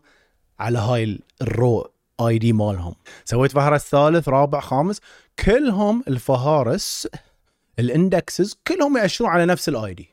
على 0.61 0.79
هاي 0.79 1.19
ال 1.43 1.55
row 1.55 1.91
ID 2.21 2.53
مالهم. 2.53 2.95
سويت 3.25 3.53
فهرس 3.53 3.89
ثالث 3.91 4.29
رابع 4.29 4.61
خامس 4.61 5.01
كلهم 5.45 6.05
الفهارس 6.09 7.09
ال 7.79 7.89
indexes 7.89 8.59
كلهم 8.67 8.97
يأشرون 8.97 9.31
على 9.31 9.47
نفس 9.47 9.69
ال 9.69 9.95
ID 9.95 10.09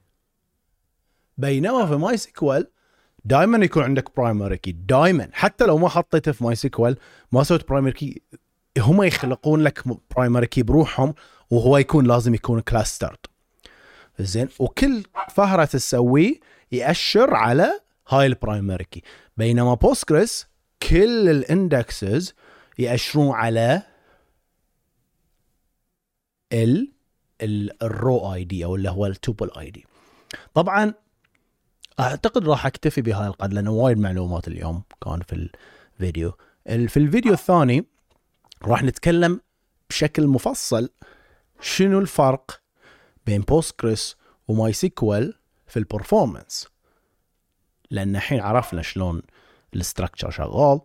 بينما 1.38 1.86
في 1.86 1.96
MySQL 1.96 2.68
دائما 3.26 3.66
يكون 3.66 3.84
عندك 3.84 4.16
primary 4.18 4.58
key 4.58 4.72
دائما 4.72 5.30
حتى 5.34 5.66
لو 5.66 5.78
ما 5.78 5.90
حطيته 5.90 6.32
في 6.32 6.44
MySQL 6.44 6.98
ما 7.32 7.44
سويت 7.44 7.70
primary 7.70 7.92
key 7.92 8.22
هم 8.80 9.04
يخلقون 9.04 9.64
لك 9.64 9.84
primary 10.16 10.48
key 10.48 10.64
بروحهم 10.64 11.14
وهو 11.50 11.78
يكون 11.78 12.08
لازم 12.08 12.34
يكون 12.34 12.60
clustered 12.60 13.18
زين؟ 14.20 14.50
وكل 14.60 15.04
فهرس 15.30 15.66
تسويه 15.66 16.40
يأشر 16.72 17.34
على 17.34 17.80
هاي 18.10 18.26
ال 18.26 18.33
primary 18.33 18.84
key 18.84 19.04
بينما 19.38 19.74
Postgres 19.74 20.48
كل 20.90 21.30
ال 21.30 21.43
indexes 21.43 22.34
يأشرون 22.80 23.32
على 23.36 23.82
ال 26.54 26.92
ال 27.82 28.34
row 28.34 28.44
ID 28.44 28.66
أو 28.66 28.76
اللي 28.76 28.90
هو 28.90 29.06
ال 29.06 29.52
tuple 29.60 29.72
ID 29.72 29.86
طبعا 30.54 30.94
أعتقد 32.00 32.50
راح 32.50 32.66
أكتفي 32.66 33.02
بهاي 33.02 33.28
القدر 33.28 33.54
لأنه 33.54 33.72
وايد 33.72 33.98
معلومات 33.98 34.48
اليوم 34.48 34.84
كان 35.04 35.22
في 35.22 35.50
الفيديو 35.96 36.34
في 36.66 36.98
الفيديو 36.98 37.34
الثاني 37.34 37.86
راح 38.64 38.84
نتكلم 38.84 39.42
بشكل 39.90 40.28
مفصل 40.28 40.90
شنو 41.62 42.00
الفرق 42.00 42.62
بين 43.26 43.42
Postgres 43.42 44.16
و 44.48 44.74
MySQL 44.74 45.34
في 45.68 45.78
ال 45.78 45.85
performance 45.85 46.68
لأن 47.92 48.16
الحين 48.16 48.40
عرفنا 48.40 48.82
شلون 48.82 49.22
ال 49.74 49.79
structure 49.79 50.30
شغال. 50.30 50.82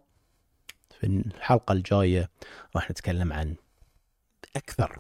في 1.01 1.07
الحلقة 1.07 1.73
الجاية 1.73 2.31
راح 2.77 2.91
نتكلم 2.91 3.33
عن 3.33 3.55
أكثر 4.57 4.99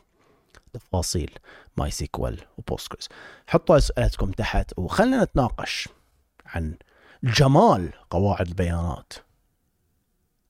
تفاصيل 0.72 1.38
MySQL 1.76 1.90
و 1.90 2.40
Postgres 2.58 3.08
حطوا 3.46 3.76
أسئلتكم 3.76 4.30
تحت 4.30 4.72
وخلنا 4.76 5.24
نتناقش 5.24 5.88
عن 6.46 6.76
جمال 7.24 7.92
قواعد 8.10 8.48
البيانات. 8.48 9.12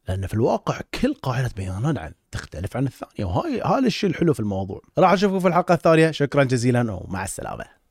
لأن 0.09 0.27
في 0.27 0.35
الواقع 0.35 0.81
كل 1.01 1.15
قاعدة 1.15 1.51
بيانات 1.57 1.99
عن 1.99 2.13
تختلف 2.33 2.77
عن 2.77 2.87
الثانية 2.87 3.25
وهاي 3.25 3.63
هذا 3.63 3.87
الشيء 3.87 4.11
الحلو 4.11 4.35
في 4.35 4.41
الموضوع. 4.41 4.81
راح 4.99 5.13
أشوفكم 5.13 5.41
في 5.41 5.49
الحلقة 5.49 5.75
الثانية. 5.75 6.11
شكرا 6.11 6.45
جزيلا 6.45 6.93
ومع 6.93 7.25
السلامة. 7.25 7.82